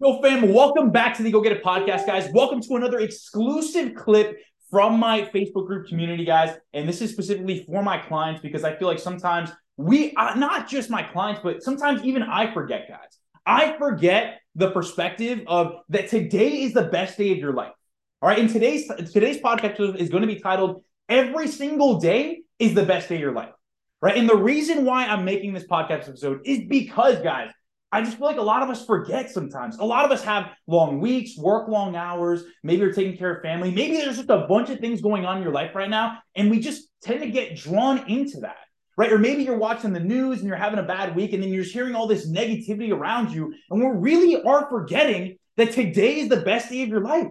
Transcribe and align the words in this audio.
Yo, 0.00 0.22
fam, 0.22 0.52
welcome 0.52 0.92
back 0.92 1.16
to 1.16 1.24
the 1.24 1.30
Go 1.32 1.40
Get 1.40 1.50
It 1.50 1.64
podcast, 1.64 2.06
guys. 2.06 2.28
Welcome 2.32 2.60
to 2.60 2.76
another 2.76 3.00
exclusive 3.00 3.96
clip 3.96 4.38
from 4.70 4.96
my 4.96 5.22
Facebook 5.34 5.66
group 5.66 5.88
community, 5.88 6.24
guys. 6.24 6.56
And 6.72 6.88
this 6.88 7.02
is 7.02 7.10
specifically 7.10 7.64
for 7.66 7.82
my 7.82 7.98
clients 7.98 8.40
because 8.40 8.62
I 8.62 8.76
feel 8.76 8.86
like 8.86 9.00
sometimes 9.00 9.50
we, 9.76 10.14
uh, 10.14 10.36
not 10.36 10.68
just 10.68 10.88
my 10.88 11.02
clients, 11.02 11.40
but 11.42 11.64
sometimes 11.64 12.04
even 12.04 12.22
I 12.22 12.54
forget, 12.54 12.86
guys. 12.88 13.18
I 13.44 13.76
forget 13.76 14.40
the 14.54 14.70
perspective 14.70 15.40
of 15.48 15.72
that 15.88 16.06
today 16.06 16.62
is 16.62 16.74
the 16.74 16.84
best 16.84 17.18
day 17.18 17.32
of 17.32 17.38
your 17.38 17.52
life. 17.52 17.72
All 18.22 18.28
right. 18.28 18.38
And 18.38 18.48
today's 18.48 18.86
today's 19.12 19.38
podcast 19.38 19.96
is 19.96 20.10
going 20.10 20.20
to 20.20 20.28
be 20.28 20.38
titled 20.38 20.84
Every 21.08 21.48
Single 21.48 21.98
Day 21.98 22.42
is 22.60 22.72
the 22.72 22.84
Best 22.84 23.08
Day 23.08 23.16
of 23.16 23.20
Your 23.20 23.32
Life. 23.32 23.50
Right. 24.00 24.16
And 24.16 24.28
the 24.28 24.36
reason 24.36 24.84
why 24.84 25.06
I'm 25.06 25.24
making 25.24 25.54
this 25.54 25.66
podcast 25.66 26.08
episode 26.08 26.42
is 26.44 26.60
because, 26.68 27.20
guys, 27.20 27.50
I 27.90 28.02
just 28.02 28.18
feel 28.18 28.26
like 28.26 28.36
a 28.36 28.42
lot 28.42 28.62
of 28.62 28.68
us 28.68 28.84
forget 28.84 29.30
sometimes. 29.30 29.78
A 29.78 29.84
lot 29.84 30.04
of 30.04 30.10
us 30.10 30.22
have 30.22 30.50
long 30.66 31.00
weeks, 31.00 31.38
work 31.38 31.68
long 31.68 31.96
hours. 31.96 32.44
Maybe 32.62 32.82
you're 32.82 32.92
taking 32.92 33.16
care 33.16 33.36
of 33.36 33.42
family. 33.42 33.70
Maybe 33.70 33.96
there's 33.96 34.16
just 34.16 34.28
a 34.28 34.46
bunch 34.46 34.68
of 34.68 34.78
things 34.78 35.00
going 35.00 35.24
on 35.24 35.38
in 35.38 35.42
your 35.42 35.52
life 35.52 35.74
right 35.74 35.88
now. 35.88 36.18
And 36.36 36.50
we 36.50 36.60
just 36.60 36.88
tend 37.02 37.20
to 37.22 37.30
get 37.30 37.56
drawn 37.56 38.06
into 38.10 38.40
that, 38.40 38.58
right? 38.98 39.10
Or 39.10 39.18
maybe 39.18 39.42
you're 39.42 39.56
watching 39.56 39.94
the 39.94 40.00
news 40.00 40.40
and 40.40 40.48
you're 40.48 40.56
having 40.56 40.78
a 40.78 40.82
bad 40.82 41.16
week 41.16 41.32
and 41.32 41.42
then 41.42 41.50
you're 41.50 41.62
just 41.62 41.72
hearing 41.72 41.94
all 41.94 42.06
this 42.06 42.28
negativity 42.28 42.92
around 42.92 43.32
you. 43.32 43.54
And 43.70 43.80
we 43.80 43.86
really 43.86 44.42
are 44.42 44.68
forgetting 44.68 45.38
that 45.56 45.72
today 45.72 46.20
is 46.20 46.28
the 46.28 46.42
best 46.42 46.68
day 46.68 46.82
of 46.82 46.90
your 46.90 47.00
life. 47.00 47.28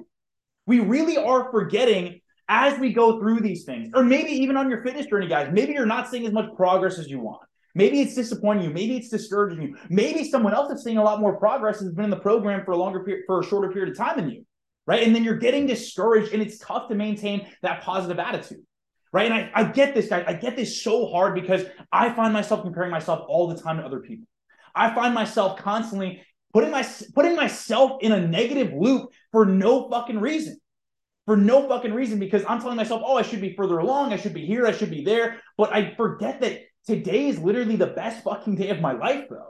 We 0.65 0.79
really 0.79 1.17
are 1.17 1.51
forgetting 1.51 2.19
as 2.49 2.79
we 2.79 2.93
go 2.93 3.19
through 3.19 3.41
these 3.41 3.63
things. 3.63 3.91
Or 3.93 4.03
maybe 4.03 4.31
even 4.31 4.57
on 4.57 4.71
your 4.71 4.81
fitness 4.83 5.05
journey, 5.05 5.27
guys, 5.27 5.49
maybe 5.53 5.73
you're 5.73 5.85
not 5.85 6.09
seeing 6.09 6.25
as 6.25 6.33
much 6.33 6.49
progress 6.55 6.97
as 6.97 7.07
you 7.07 7.19
want. 7.19 7.41
Maybe 7.77 8.01
it's 8.01 8.15
disappointing 8.15 8.63
you. 8.63 8.69
Maybe 8.71 8.97
it's 8.97 9.09
discouraging 9.09 9.61
you. 9.61 9.77
Maybe 9.87 10.27
someone 10.27 10.55
else 10.55 10.67
that's 10.67 10.83
seeing 10.83 10.97
a 10.97 11.03
lot 11.03 11.21
more 11.21 11.37
progress 11.37 11.79
has 11.79 11.91
been 11.91 12.05
in 12.05 12.09
the 12.09 12.17
program 12.17 12.65
for 12.65 12.71
a 12.71 12.75
longer 12.75 13.03
period, 13.03 13.25
for 13.27 13.39
a 13.39 13.45
shorter 13.45 13.71
period 13.71 13.91
of 13.91 13.97
time 13.97 14.17
than 14.17 14.31
you, 14.31 14.47
right? 14.87 15.03
And 15.03 15.15
then 15.15 15.23
you're 15.23 15.37
getting 15.37 15.67
discouraged, 15.67 16.33
and 16.33 16.41
it's 16.41 16.57
tough 16.57 16.89
to 16.89 16.95
maintain 16.95 17.47
that 17.61 17.83
positive 17.83 18.17
attitude, 18.17 18.63
right? 19.13 19.31
And 19.31 19.33
I, 19.35 19.51
I 19.53 19.63
get 19.65 19.93
this, 19.93 20.07
guys. 20.07 20.25
I 20.25 20.33
get 20.33 20.55
this 20.55 20.81
so 20.81 21.05
hard 21.05 21.35
because 21.35 21.65
I 21.91 22.11
find 22.13 22.33
myself 22.33 22.63
comparing 22.63 22.89
myself 22.89 23.23
all 23.27 23.47
the 23.47 23.61
time 23.61 23.77
to 23.77 23.83
other 23.83 23.99
people. 23.99 24.25
I 24.73 24.95
find 24.95 25.13
myself 25.13 25.59
constantly 25.59 26.23
putting 26.53 26.71
my 26.71 26.83
putting 27.13 27.35
myself 27.35 27.99
in 28.01 28.11
a 28.11 28.27
negative 28.27 28.73
loop 28.73 29.11
for 29.31 29.45
no 29.45 29.87
fucking 29.87 30.19
reason 30.19 30.57
for 31.27 31.35
no 31.35 31.67
fucking 31.67 31.93
reason 31.93 32.19
because 32.19 32.43
I'm 32.47 32.61
telling 32.61 32.77
myself, 32.77 33.03
oh, 33.05 33.17
I 33.17 33.21
should 33.21 33.41
be 33.41 33.53
further 33.53 33.79
along. 33.79 34.13
I 34.13 34.15
should 34.15 34.33
be 34.33 34.45
here. 34.45 34.65
I 34.65 34.71
should 34.71 34.89
be 34.89 35.03
there. 35.03 35.41
But 35.57 35.73
I 35.73 35.93
forget 35.95 36.39
that 36.39 36.61
today 36.87 37.27
is 37.27 37.37
literally 37.37 37.75
the 37.75 37.87
best 37.87 38.23
fucking 38.23 38.55
day 38.55 38.69
of 38.69 38.81
my 38.81 38.93
life, 38.93 39.29
bro. 39.29 39.43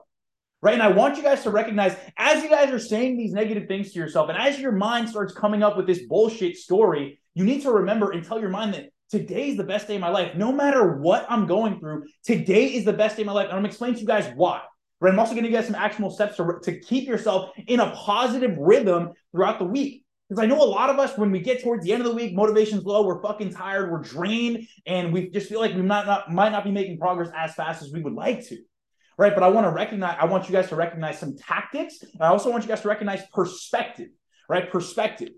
Right. 0.60 0.74
And 0.74 0.82
I 0.82 0.88
want 0.88 1.18
you 1.18 1.24
guys 1.24 1.44
to 1.44 1.52
recognize 1.52 1.96
as 2.18 2.44
you 2.44 2.50
guys 2.50 2.72
are 2.72 2.80
saying 2.80 3.16
these 3.16 3.32
negative 3.32 3.68
things 3.68 3.94
to 3.94 4.00
yourself, 4.00 4.30
and 4.30 4.38
as 4.38 4.60
your 4.60 4.72
mind 4.72 5.08
starts 5.08 5.32
coming 5.32 5.62
up 5.62 5.78
with 5.78 5.86
this 5.86 6.08
bullshit 6.08 6.58
story, 6.58 7.20
you 7.36 7.46
need 7.46 7.62
to 7.62 7.72
remember 7.72 8.12
and 8.12 8.26
tell 8.26 8.42
your 8.42 8.50
mind 8.50 8.74
that 8.74 8.90
today 9.12 9.50
is 9.50 9.58
the 9.58 9.64
best 9.64 9.88
day 9.88 9.96
of 9.96 10.02
my 10.02 10.10
life. 10.10 10.36
No 10.36 10.52
matter 10.52 10.98
what 10.98 11.28
I'm 11.30 11.46
going 11.46 11.80
through, 11.80 12.06
today 12.26 12.66
is 12.66 12.86
the 12.86 12.94
best 12.94 13.18
day 13.18 13.22
of 13.22 13.28
my 13.28 13.34
life. 13.34 13.46
And 13.46 13.54
I'm 13.54 13.62
going 13.62 13.66
to 13.66 13.70
explain 13.70 13.94
to 13.94 14.00
you 14.00 14.08
guys 14.08 14.32
why. 14.36 14.64
Right. 15.00 15.14
I'm 15.14 15.20
also 15.20 15.34
going 15.34 15.44
to 15.44 15.50
give 15.50 15.52
you 15.52 15.58
guys 15.58 15.68
some 15.68 15.76
actionable 15.76 16.10
steps 16.10 16.38
to, 16.38 16.60
to 16.64 16.80
keep 16.80 17.08
yourself 17.08 17.52
in 17.68 17.80
a 17.80 17.92
positive 17.92 18.58
rhythm 18.58 19.12
throughout 19.32 19.60
the 19.60 19.66
week. 19.66 20.06
Because 20.28 20.44
I 20.44 20.46
know 20.46 20.62
a 20.62 20.66
lot 20.66 20.90
of 20.90 21.00
us, 21.00 21.18
when 21.18 21.32
we 21.32 21.40
get 21.40 21.64
towards 21.64 21.86
the 21.86 21.94
end 21.94 22.02
of 22.02 22.08
the 22.08 22.14
week, 22.14 22.36
motivation's 22.36 22.84
low, 22.84 23.06
we're 23.06 23.22
fucking 23.22 23.54
tired, 23.54 23.92
we're 23.92 24.02
drained, 24.02 24.68
and 24.86 25.14
we 25.14 25.30
just 25.30 25.48
feel 25.48 25.62
like 25.62 25.74
we 25.74 25.82
might 25.82 26.06
not 26.06 26.32
might 26.32 26.52
not 26.52 26.66
be 26.66 26.72
making 26.72 26.98
progress 26.98 27.30
as 27.36 27.56
fast 27.56 27.82
as 27.82 27.92
we 27.92 28.02
would 28.02 28.14
like 28.14 28.46
to. 28.48 28.58
Right. 29.18 29.34
But 29.34 29.44
I 29.44 29.48
want 29.48 29.66
to 29.66 29.72
recognize, 29.72 30.18
I 30.20 30.26
want 30.26 30.48
you 30.48 30.52
guys 30.52 30.70
to 30.70 30.76
recognize 30.76 31.18
some 31.20 31.36
tactics. 31.38 32.04
I 32.20 32.28
also 32.28 32.52
want 32.52 32.64
you 32.64 32.70
guys 32.70 32.82
to 32.82 32.88
recognize 32.88 33.22
perspective, 33.34 34.10
right? 34.48 34.70
Perspective. 34.72 35.30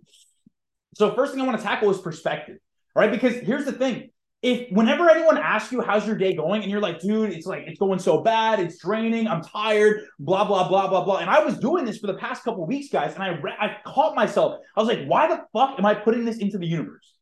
So 0.96 1.14
first 1.14 1.34
thing 1.34 1.42
I 1.42 1.46
want 1.46 1.58
to 1.58 1.64
tackle 1.64 1.90
is 1.92 2.00
perspective. 2.00 2.58
Right. 2.96 3.12
Because 3.12 3.36
here's 3.36 3.66
the 3.66 3.72
thing 3.72 4.10
if 4.42 4.72
whenever 4.72 5.10
anyone 5.10 5.38
asks 5.38 5.72
you 5.72 5.82
how's 5.82 6.08
your 6.08 6.16
day 6.16 6.34
going? 6.34 6.62
and 6.62 6.72
you're 6.72 6.80
like 6.80 7.00
dude 7.00 7.32
it's 7.32 7.46
like 7.46 7.64
it's 7.68 7.80
going 7.80 8.00
so 8.00 8.22
bad 8.22 8.60
it's 8.60 8.78
draining 8.78 9.28
i'm 9.28 9.42
tired 9.42 10.06
blah 10.18 10.46
blah 10.46 10.68
blah 10.68 10.88
blah 10.88 11.04
blah. 11.04 11.18
And 11.18 11.30
i 11.30 11.44
was 11.44 11.58
doing 11.58 11.86
this 11.86 11.98
for 11.98 12.08
the 12.08 12.14
past 12.16 12.44
couple 12.44 12.66
weeks 12.66 12.90
guys 12.90 13.14
and 13.14 13.24
i 13.24 13.30
re- 13.30 13.56
i 13.60 13.78
caught 13.86 14.16
myself. 14.16 14.60
I 14.76 14.82
was 14.82 14.88
like 14.88 15.06
why 15.08 15.28
the 15.28 15.42
fuck 15.54 15.78
am 15.78 15.86
i 15.86 15.94
putting 15.94 16.26
this 16.26 16.38
into 16.38 16.58
the 16.58 16.68
universe? 16.68 17.16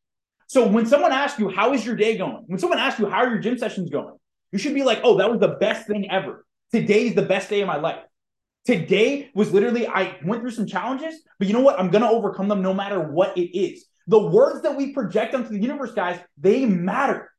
So 0.47 0.65
when 0.65 0.85
someone 0.85 1.11
asks 1.11 1.39
you 1.39 1.49
how 1.49 1.73
is 1.73 1.85
your 1.85 1.95
day 1.95 2.17
going? 2.17 2.43
when 2.47 2.59
someone 2.59 2.79
asks 2.79 2.99
you 2.99 3.09
how 3.09 3.17
are 3.17 3.29
your 3.29 3.39
gym 3.39 3.57
sessions 3.57 3.89
going? 3.89 4.15
you 4.51 4.59
should 4.59 4.75
be 4.75 4.83
like 4.83 4.99
oh 5.03 5.17
that 5.17 5.29
was 5.29 5.39
the 5.39 5.57
best 5.59 5.87
thing 5.87 6.09
ever. 6.11 6.45
Today's 6.71 7.15
the 7.15 7.23
best 7.23 7.49
day 7.49 7.61
of 7.61 7.67
my 7.67 7.77
life. 7.77 8.03
Today 8.65 9.31
was 9.33 9.51
literally 9.51 9.87
i 9.87 10.17
went 10.23 10.41
through 10.41 10.51
some 10.51 10.67
challenges 10.67 11.15
but 11.39 11.47
you 11.47 11.53
know 11.53 11.61
what? 11.61 11.79
I'm 11.79 11.89
gonna 11.89 12.11
overcome 12.11 12.47
them 12.47 12.61
no 12.61 12.75
matter 12.75 13.01
what 13.01 13.37
it 13.37 13.57
is 13.57 13.85
the 14.07 14.19
words 14.19 14.61
that 14.61 14.75
we 14.75 14.93
project 14.93 15.35
onto 15.35 15.49
the 15.49 15.59
universe, 15.59 15.91
guys, 15.93 16.19
they 16.37 16.65
matter. 16.65 17.31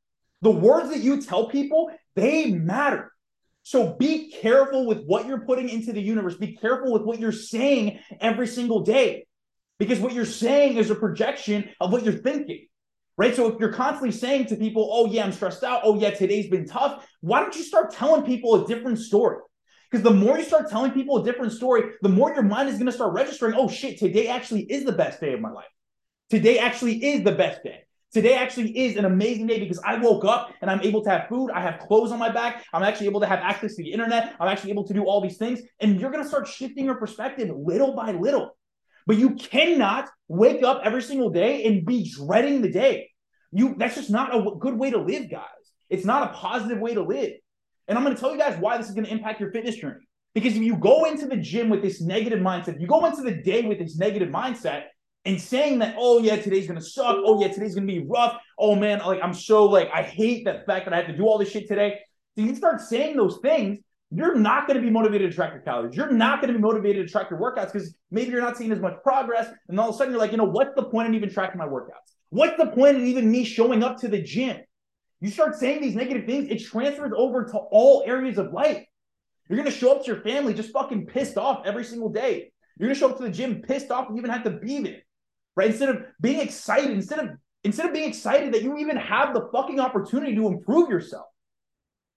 The 0.43 0.51
words 0.51 0.91
that 0.91 1.01
you 1.01 1.23
tell 1.23 1.49
people, 1.49 1.91
they 2.15 2.51
matter. 2.51 3.13
So 3.63 3.95
be 3.95 4.31
careful 4.31 4.87
with 4.87 5.05
what 5.05 5.27
you're 5.27 5.45
putting 5.45 5.69
into 5.69 5.93
the 5.93 6.01
universe. 6.01 6.37
Be 6.37 6.57
careful 6.57 6.93
with 6.93 7.03
what 7.03 7.19
you're 7.19 7.33
saying 7.33 7.99
every 8.21 8.47
single 8.47 8.81
day 8.81 9.27
because 9.79 10.01
what 10.01 10.13
you're 10.13 10.25
saying 10.25 10.77
is 10.77 10.91
a 10.91 10.95
projection 10.95 11.69
of 11.81 11.93
what 11.93 12.05
you're 12.05 12.15
thinking. 12.15 12.67
Right. 13.17 13.35
So 13.35 13.49
if 13.49 13.59
you're 13.59 13.73
constantly 13.73 14.13
saying 14.13 14.47
to 14.47 14.57
people, 14.57 14.89
oh, 14.93 15.07
yeah, 15.07 15.25
I'm 15.25 15.33
stressed 15.33 15.65
out. 15.65 15.81
Oh, 15.83 15.99
yeah, 15.99 16.11
today's 16.11 16.49
been 16.49 16.69
tough. 16.69 17.05
Why 17.21 17.41
don't 17.41 17.55
you 17.57 17.65
start 17.65 17.93
telling 17.93 18.23
people 18.23 18.65
a 18.65 18.69
different 18.69 19.01
story? 19.01 19.39
Because 19.91 20.05
the 20.05 20.13
more 20.13 20.39
you 20.39 20.45
start 20.45 20.71
telling 20.71 20.93
people 20.93 21.19
a 21.19 21.25
different 21.25 21.53
story, 21.53 21.95
the 22.01 22.09
more 22.09 22.33
your 22.33 22.45
mind 22.45 22.69
is 22.69 22.77
going 22.77 22.87
to 22.87 22.93
start 22.93 23.15
registering, 23.15 23.55
oh, 23.57 23.69
shit, 23.69 23.99
today 23.99 24.29
actually 24.29 24.63
is 24.63 24.85
the 24.85 24.93
best 24.93 25.21
day 25.21 25.33
of 25.33 25.41
my 25.41 25.51
life. 25.51 25.67
Today 26.31 26.59
actually 26.59 27.03
is 27.03 27.25
the 27.25 27.33
best 27.33 27.63
day. 27.63 27.85
Today 28.13 28.35
actually 28.35 28.77
is 28.77 28.97
an 28.97 29.05
amazing 29.07 29.47
day 29.47 29.59
because 29.59 29.81
I 29.85 29.97
woke 29.99 30.25
up 30.25 30.51
and 30.61 30.71
I'm 30.71 30.81
able 30.83 31.03
to 31.05 31.11
have 31.11 31.29
food. 31.29 31.51
I 31.51 31.61
have 31.61 31.79
clothes 31.79 32.13
on 32.13 32.19
my 32.19 32.31
back. 32.31 32.65
I'm 32.73 32.83
actually 32.83 33.07
able 33.07 33.21
to 33.21 33.27
have 33.27 33.39
access 33.39 33.77
to 33.77 33.83
the 33.83 33.93
internet. 33.93 34.35
I'm 34.39 34.49
actually 34.49 34.73
able 34.73 34.87
to 34.89 34.95
do 34.95 35.05
all 35.05 35.21
these 35.23 35.39
things. 35.39 35.61
And 35.81 36.01
you're 36.01 36.11
going 36.11 36.23
to 36.23 36.29
start 36.29 36.47
shifting 36.49 36.85
your 36.85 36.97
perspective 36.97 37.51
little 37.55 37.95
by 37.95 38.13
little. 38.13 38.57
But 39.07 39.17
you 39.17 39.37
cannot 39.37 40.09
wake 40.29 40.63
up 40.63 40.83
every 40.85 41.03
single 41.03 41.31
day 41.31 41.65
and 41.65 41.85
be 41.85 42.11
dreading 42.11 42.61
the 42.61 42.71
day. 42.71 43.11
You 43.53 43.75
that's 43.79 43.95
just 43.95 44.11
not 44.11 44.35
a 44.35 44.51
good 44.59 44.79
way 44.79 44.91
to 44.91 44.99
live, 44.99 45.31
guys. 45.31 45.43
It's 45.89 46.05
not 46.05 46.31
a 46.31 46.35
positive 46.35 46.79
way 46.79 46.93
to 46.93 47.03
live. 47.03 47.33
And 47.89 47.97
I'm 47.97 48.05
going 48.05 48.15
to 48.15 48.21
tell 48.21 48.33
you 48.33 48.39
guys 48.39 48.59
why 48.61 48.77
this 48.77 48.89
is 48.89 48.95
going 48.95 49.07
to 49.07 49.13
impact 49.13 49.41
your 49.41 49.51
fitness 49.51 49.77
journey. 49.77 50.05
Because 50.35 50.55
if 50.55 50.63
you 50.63 50.77
go 50.77 51.07
into 51.07 51.27
the 51.27 51.37
gym 51.37 51.71
with 51.71 51.81
this 51.81 52.03
negative 52.03 52.41
mindset, 52.41 52.79
you 52.79 52.87
go 52.87 53.07
into 53.07 53.23
the 53.23 53.33
day 53.33 53.63
with 53.63 53.79
this 53.79 53.97
negative 53.97 54.29
mindset, 54.29 54.85
and 55.29 55.39
saying 55.39 55.79
that, 55.81 55.95
oh 55.99 56.21
yeah, 56.21 56.37
today's 56.37 56.67
gonna 56.67 56.81
suck. 56.81 57.17
Oh 57.19 57.39
yeah, 57.41 57.49
today's 57.49 57.75
gonna 57.75 57.87
be 57.87 57.99
rough. 57.99 58.41
Oh 58.59 58.75
man, 58.75 59.01
like 59.01 59.21
I'm 59.23 59.35
so 59.35 59.67
like 59.67 59.91
I 59.93 60.03
hate 60.03 60.47
that 60.47 60.65
fact 60.65 60.87
that 60.87 60.95
I 60.95 60.97
have 60.97 61.07
to 61.07 61.17
do 61.17 61.25
all 61.25 61.37
this 61.37 61.51
shit 61.51 61.69
today. 61.69 61.99
So 62.35 62.45
you 62.45 62.55
start 62.55 62.81
saying 62.81 63.15
those 63.17 63.39
things, 63.43 63.79
you're 64.11 64.37
not 64.37 64.67
to 64.69 64.81
be 64.81 64.89
motivated 64.89 65.31
to 65.31 65.37
track 65.37 65.53
your 65.53 65.61
calories. 65.61 65.95
You're 65.95 66.11
not 66.11 66.41
to 66.41 66.49
be 66.49 66.57
motivated 66.57 67.07
to 67.07 67.13
track 67.13 67.29
your 67.29 67.39
workouts 67.39 67.73
because 67.73 67.95
maybe 68.11 68.31
you're 68.31 68.41
not 68.41 68.57
seeing 68.57 68.73
as 68.73 68.81
much 68.81 68.95
progress. 69.03 69.49
And 69.69 69.79
all 69.79 69.91
of 69.91 69.95
a 69.95 69.99
sudden 69.99 70.13
you're 70.15 70.21
like, 70.21 70.31
you 70.31 70.39
know, 70.39 70.45
what's 70.45 70.75
the 70.75 70.85
point 70.85 71.09
in 71.09 71.15
even 71.15 71.29
tracking 71.29 71.59
my 71.59 71.67
workouts? 71.67 72.15
What's 72.31 72.57
the 72.57 72.69
point 72.69 72.97
in 72.97 73.07
even 73.07 73.31
me 73.31 73.45
showing 73.45 73.83
up 73.83 73.99
to 73.99 74.09
the 74.09 74.23
gym? 74.23 74.57
You 75.21 75.31
start 75.31 75.57
saying 75.57 75.83
these 75.83 75.95
negative 75.95 76.25
things, 76.25 76.49
it 76.49 76.65
transfers 76.65 77.13
over 77.15 77.45
to 77.45 77.59
all 77.59 78.03
areas 78.07 78.39
of 78.39 78.55
life. 78.55 78.83
You're 79.51 79.63
to 79.63 79.71
show 79.71 79.93
up 79.93 80.05
to 80.05 80.07
your 80.07 80.23
family 80.23 80.55
just 80.55 80.73
fucking 80.73 81.07
pissed 81.07 81.37
off 81.37 81.67
every 81.67 81.85
single 81.85 82.09
day. 82.09 82.51
You're 82.79 82.89
to 82.89 82.95
show 82.95 83.11
up 83.11 83.19
to 83.19 83.25
the 83.25 83.31
gym 83.31 83.61
pissed 83.61 83.91
off 83.91 84.09
and 84.09 84.17
even 84.17 84.31
have 84.31 84.45
to 84.45 84.51
be 84.51 84.81
there 84.83 85.03
right? 85.59 85.71
Instead 85.71 85.89
of 85.89 86.05
being 86.21 86.39
excited, 86.39 86.91
instead 86.91 87.19
of 87.19 87.31
instead 87.65 87.87
of 87.87 87.93
being 87.93 88.09
excited 88.09 88.55
that 88.55 88.63
you 88.63 88.77
even 88.77 88.97
have 88.97 89.35
the 89.35 89.49
fucking 89.53 89.81
opportunity 89.81 90.37
to 90.37 90.47
improve 90.47 90.89
yourself. 90.89 91.27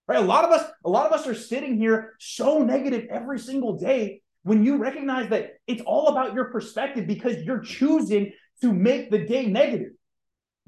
Right? 0.07 0.19
A 0.19 0.25
lot 0.25 0.45
of 0.45 0.51
us, 0.51 0.69
a 0.85 0.89
lot 0.89 1.07
of 1.07 1.11
us 1.11 1.25
are 1.25 1.33
sitting 1.33 1.75
here 1.75 2.13
so 2.19 2.59
negative 2.59 3.07
every 3.09 3.39
single 3.39 3.79
day 3.79 4.21
when 4.43 4.63
you 4.63 4.77
recognize 4.77 5.29
that 5.29 5.53
it's 5.65 5.81
all 5.81 6.09
about 6.09 6.35
your 6.35 6.51
perspective 6.51 7.07
because 7.07 7.37
you're 7.37 7.61
choosing 7.61 8.31
to 8.61 8.71
make 8.71 9.09
the 9.09 9.25
day 9.25 9.47
negative. 9.47 9.93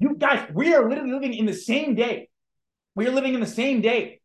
You 0.00 0.16
guys, 0.16 0.48
we 0.52 0.74
are 0.74 0.88
literally 0.88 1.12
living 1.12 1.34
in 1.34 1.46
the 1.46 1.54
same 1.54 1.94
day. 1.94 2.28
We 2.96 3.06
are 3.06 3.12
living 3.12 3.34
in 3.34 3.40
the 3.40 3.46
same 3.46 3.82
day. 3.82 4.20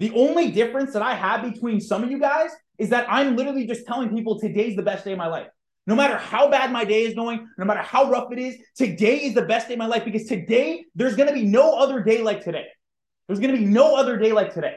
The 0.00 0.12
only 0.14 0.50
difference 0.50 0.92
that 0.92 1.02
I 1.02 1.14
have 1.14 1.50
between 1.50 1.80
some 1.80 2.04
of 2.04 2.10
you 2.10 2.20
guys 2.20 2.50
is 2.78 2.90
that 2.90 3.06
I'm 3.08 3.36
literally 3.36 3.66
just 3.66 3.86
telling 3.86 4.14
people 4.14 4.38
today's 4.38 4.76
the 4.76 4.82
best 4.82 5.06
day 5.06 5.12
of 5.12 5.18
my 5.18 5.28
life. 5.28 5.48
No 5.86 5.94
matter 5.94 6.16
how 6.16 6.50
bad 6.50 6.72
my 6.72 6.84
day 6.84 7.04
is 7.04 7.14
going, 7.14 7.48
no 7.58 7.64
matter 7.64 7.80
how 7.80 8.10
rough 8.10 8.32
it 8.32 8.38
is, 8.38 8.56
today 8.74 9.18
is 9.18 9.34
the 9.34 9.42
best 9.42 9.68
day 9.68 9.74
of 9.74 9.78
my 9.78 9.86
life 9.86 10.04
because 10.04 10.24
today 10.24 10.84
there's 10.96 11.14
going 11.14 11.28
to 11.28 11.34
be 11.34 11.44
no 11.44 11.78
other 11.78 12.02
day 12.02 12.22
like 12.22 12.42
today. 12.42 12.66
There's 13.26 13.38
going 13.38 13.52
to 13.52 13.58
be 13.58 13.64
no 13.64 13.94
other 13.94 14.18
day 14.18 14.32
like 14.32 14.52
today. 14.52 14.76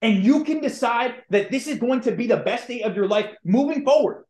And 0.00 0.22
you 0.24 0.44
can 0.44 0.60
decide 0.60 1.14
that 1.30 1.50
this 1.50 1.66
is 1.66 1.78
going 1.78 2.02
to 2.02 2.12
be 2.12 2.26
the 2.26 2.36
best 2.36 2.68
day 2.68 2.82
of 2.82 2.96
your 2.96 3.08
life 3.08 3.30
moving 3.44 3.84
forward. 3.84 4.24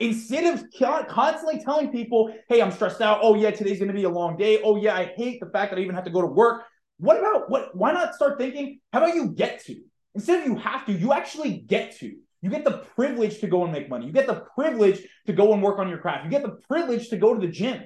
Instead 0.00 0.54
of 0.54 0.64
constantly 1.08 1.62
telling 1.62 1.92
people, 1.92 2.32
hey, 2.48 2.62
I'm 2.62 2.70
stressed 2.70 3.00
out. 3.00 3.20
Oh, 3.22 3.34
yeah, 3.34 3.50
today's 3.50 3.78
going 3.78 3.88
to 3.88 3.94
be 3.94 4.04
a 4.04 4.10
long 4.10 4.36
day. 4.36 4.60
Oh, 4.62 4.76
yeah, 4.76 4.96
I 4.96 5.12
hate 5.16 5.40
the 5.40 5.50
fact 5.50 5.70
that 5.70 5.78
I 5.78 5.82
even 5.82 5.94
have 5.94 6.04
to 6.04 6.10
go 6.10 6.22
to 6.22 6.26
work. 6.26 6.64
What 6.98 7.18
about 7.18 7.50
what? 7.50 7.76
Why 7.76 7.92
not 7.92 8.14
start 8.14 8.38
thinking, 8.38 8.80
how 8.92 9.02
about 9.02 9.14
you 9.14 9.28
get 9.28 9.64
to? 9.66 9.76
Instead 10.14 10.40
of 10.40 10.46
you 10.46 10.56
have 10.56 10.86
to, 10.86 10.92
you 10.92 11.12
actually 11.12 11.58
get 11.58 11.96
to. 11.98 12.16
You 12.42 12.50
get 12.50 12.64
the 12.64 12.78
privilege 12.94 13.40
to 13.40 13.46
go 13.46 13.64
and 13.64 13.72
make 13.72 13.88
money. 13.88 14.06
You 14.06 14.12
get 14.12 14.26
the 14.26 14.46
privilege 14.54 15.06
to 15.26 15.32
go 15.32 15.52
and 15.52 15.62
work 15.62 15.78
on 15.78 15.88
your 15.88 15.98
craft. 15.98 16.24
You 16.24 16.30
get 16.30 16.42
the 16.42 16.58
privilege 16.68 17.10
to 17.10 17.16
go 17.16 17.34
to 17.34 17.40
the 17.40 17.52
gym. 17.52 17.84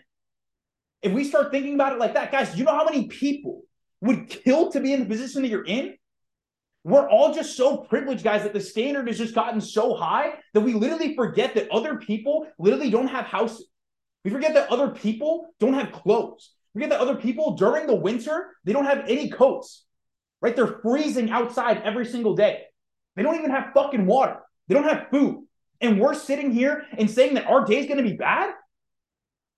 If 1.03 1.13
we 1.13 1.25
start 1.25 1.51
thinking 1.51 1.75
about 1.75 1.93
it 1.93 1.99
like 1.99 2.15
that, 2.15 2.31
guys, 2.31 2.57
you 2.57 2.65
know 2.65 2.75
how 2.75 2.85
many 2.85 3.09
people 3.09 3.63
would 4.01 4.29
kill 4.29 4.71
to 4.73 4.81
be 4.81 4.93
in 4.93 5.01
the 5.01 5.07
position 5.07 5.43
that 5.43 5.49
you're 5.49 5.65
in? 5.65 5.97
We're 6.85 7.09
all 7.09 7.35
just 7.35 7.57
so 7.57 7.79
privileged, 7.79 8.23
guys, 8.23 8.43
that 8.43 8.53
the 8.53 8.61
standard 8.61 9.09
has 9.09 9.19
just 9.19 9.35
gotten 9.35 9.61
so 9.61 9.95
high 9.95 10.35
that 10.53 10.61
we 10.61 10.75
literally 10.75 11.17
forget 11.17 11.55
that 11.55 11.71
other 11.71 11.97
people 11.97 12.47
literally 12.59 12.91
don't 12.91 13.09
have 13.09 13.25
houses. 13.25 13.67
We 14.25 14.31
forget 14.31 14.55
that 14.55 14.71
other 14.71 14.89
people 14.89 15.55
don't 15.61 15.75
have 15.75 15.93
clothes. 15.93 16.53
We 16.75 16.81
forget 16.81 16.99
that 16.99 17.01
other 17.01 17.17
people 17.17 17.57
during 17.57 17.87
the 17.87 17.95
winter, 17.95 18.51
they 18.65 18.73
don't 18.73 18.85
have 18.85 19.09
any 19.09 19.31
coats, 19.31 19.85
right? 20.41 20.55
They're 20.55 20.79
freezing 20.83 21.31
outside 21.31 21.83
every 21.85 22.07
single 22.07 22.35
day. 22.35 22.65
They 23.17 23.23
don't 23.23 23.37
even 23.37 23.51
have 23.51 23.73
fucking 23.75 24.07
water. 24.07 24.39
They 24.69 24.75
don't 24.75 24.85
have 24.85 25.09
food. 25.11 25.45
And 25.81 26.01
we're 26.01 26.15
sitting 26.15 26.51
here 26.51 26.85
and 26.97 27.11
saying 27.11 27.35
that 27.35 27.47
our 27.47 27.65
day 27.65 27.79
is 27.79 27.87
going 27.87 28.03
to 28.03 28.09
be 28.09 28.17
bad. 28.17 28.55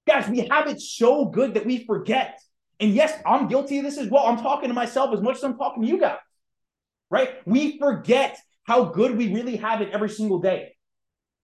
Guys, 0.07 0.29
we 0.29 0.41
have 0.49 0.67
it 0.69 0.81
so 0.81 1.27
good 1.27 1.55
that 1.55 1.67
we 1.67 1.85
forget. 1.85 2.41
And 2.81 2.93
yes, 2.93 3.19
I'm 3.25 3.49
guilty 3.49 3.79
of 3.79 3.85
this 3.85 3.99
as 3.99 4.09
well. 4.09 4.27
I'm 4.27 4.39
talking 4.39 4.69
to 4.69 4.75
myself 4.75 5.15
as 5.15 5.21
much 5.21 5.37
as 5.37 5.45
I'm 5.45 5.57
talking 5.57 5.83
to 5.83 5.89
you 5.89 5.99
guys, 5.99 6.19
right? 7.11 7.31
We 7.47 7.79
forget 7.79 8.39
how 8.65 8.85
good 8.85 9.17
we 9.17 9.33
really 9.33 9.57
have 9.57 9.81
it 9.81 9.91
every 9.93 10.11
single 10.11 10.41
day. 10.41 10.75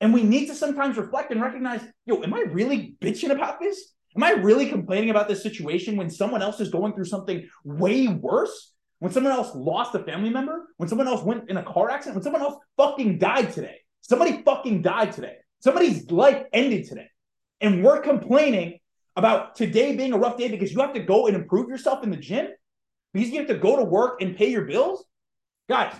And 0.01 0.13
we 0.13 0.25
need 0.25 0.47
to 0.47 0.55
sometimes 0.55 0.97
reflect 0.97 1.31
and 1.31 1.41
recognize, 1.41 1.81
yo, 2.07 2.23
am 2.23 2.35
I 2.35 2.41
really 2.41 2.97
bitching 3.01 3.31
about 3.31 3.61
this? 3.61 3.93
Am 4.17 4.23
I 4.23 4.33
really 4.33 4.69
complaining 4.69 5.11
about 5.11 5.29
this 5.29 5.43
situation 5.43 5.97
when 5.97 6.11
someone 6.11 6.43
else 6.43 6.61
is 6.61 6.69
going 6.69 6.93
through 6.93 7.05
something 7.05 7.49
way 7.65 8.09
worse? 8.09 8.73
When 9.03 9.11
someone 9.11 9.33
else 9.33 9.53
lost 9.57 9.97
a 9.97 9.99
family 9.99 10.31
member? 10.31 10.69
When 10.77 10.89
someone 10.89 11.09
else 11.09 11.25
went 11.25 11.51
in 11.51 11.57
a 11.57 11.63
car 11.65 11.91
accident? 11.91 12.15
When 12.15 12.23
someone 12.23 12.41
else 12.41 12.55
fucking 12.77 13.19
died 13.19 13.53
today? 13.53 13.79
Somebody 14.01 14.45
fucking 14.45 14.83
died 14.83 15.11
today. 15.11 15.39
Somebody's 15.59 16.09
life 16.13 16.45
ended 16.53 16.87
today. 16.87 17.09
And 17.61 17.83
we're 17.83 18.01
complaining 18.01 18.79
about 19.17 19.57
today 19.57 19.97
being 19.97 20.13
a 20.13 20.19
rough 20.19 20.39
day 20.39 20.47
because 20.47 20.73
you 20.73 20.81
have 20.83 20.95
to 20.95 21.03
go 21.03 21.27
and 21.27 21.35
improve 21.35 21.69
yourself 21.69 22.05
in 22.05 22.11
the 22.11 22.17
gym 22.17 22.47
because 23.13 23.31
you 23.31 23.39
have 23.39 23.49
to 23.49 23.59
go 23.59 23.77
to 23.77 23.83
work 23.83 24.21
and 24.23 24.37
pay 24.37 24.53
your 24.53 24.67
bills. 24.67 25.05
Guys, 25.69 25.97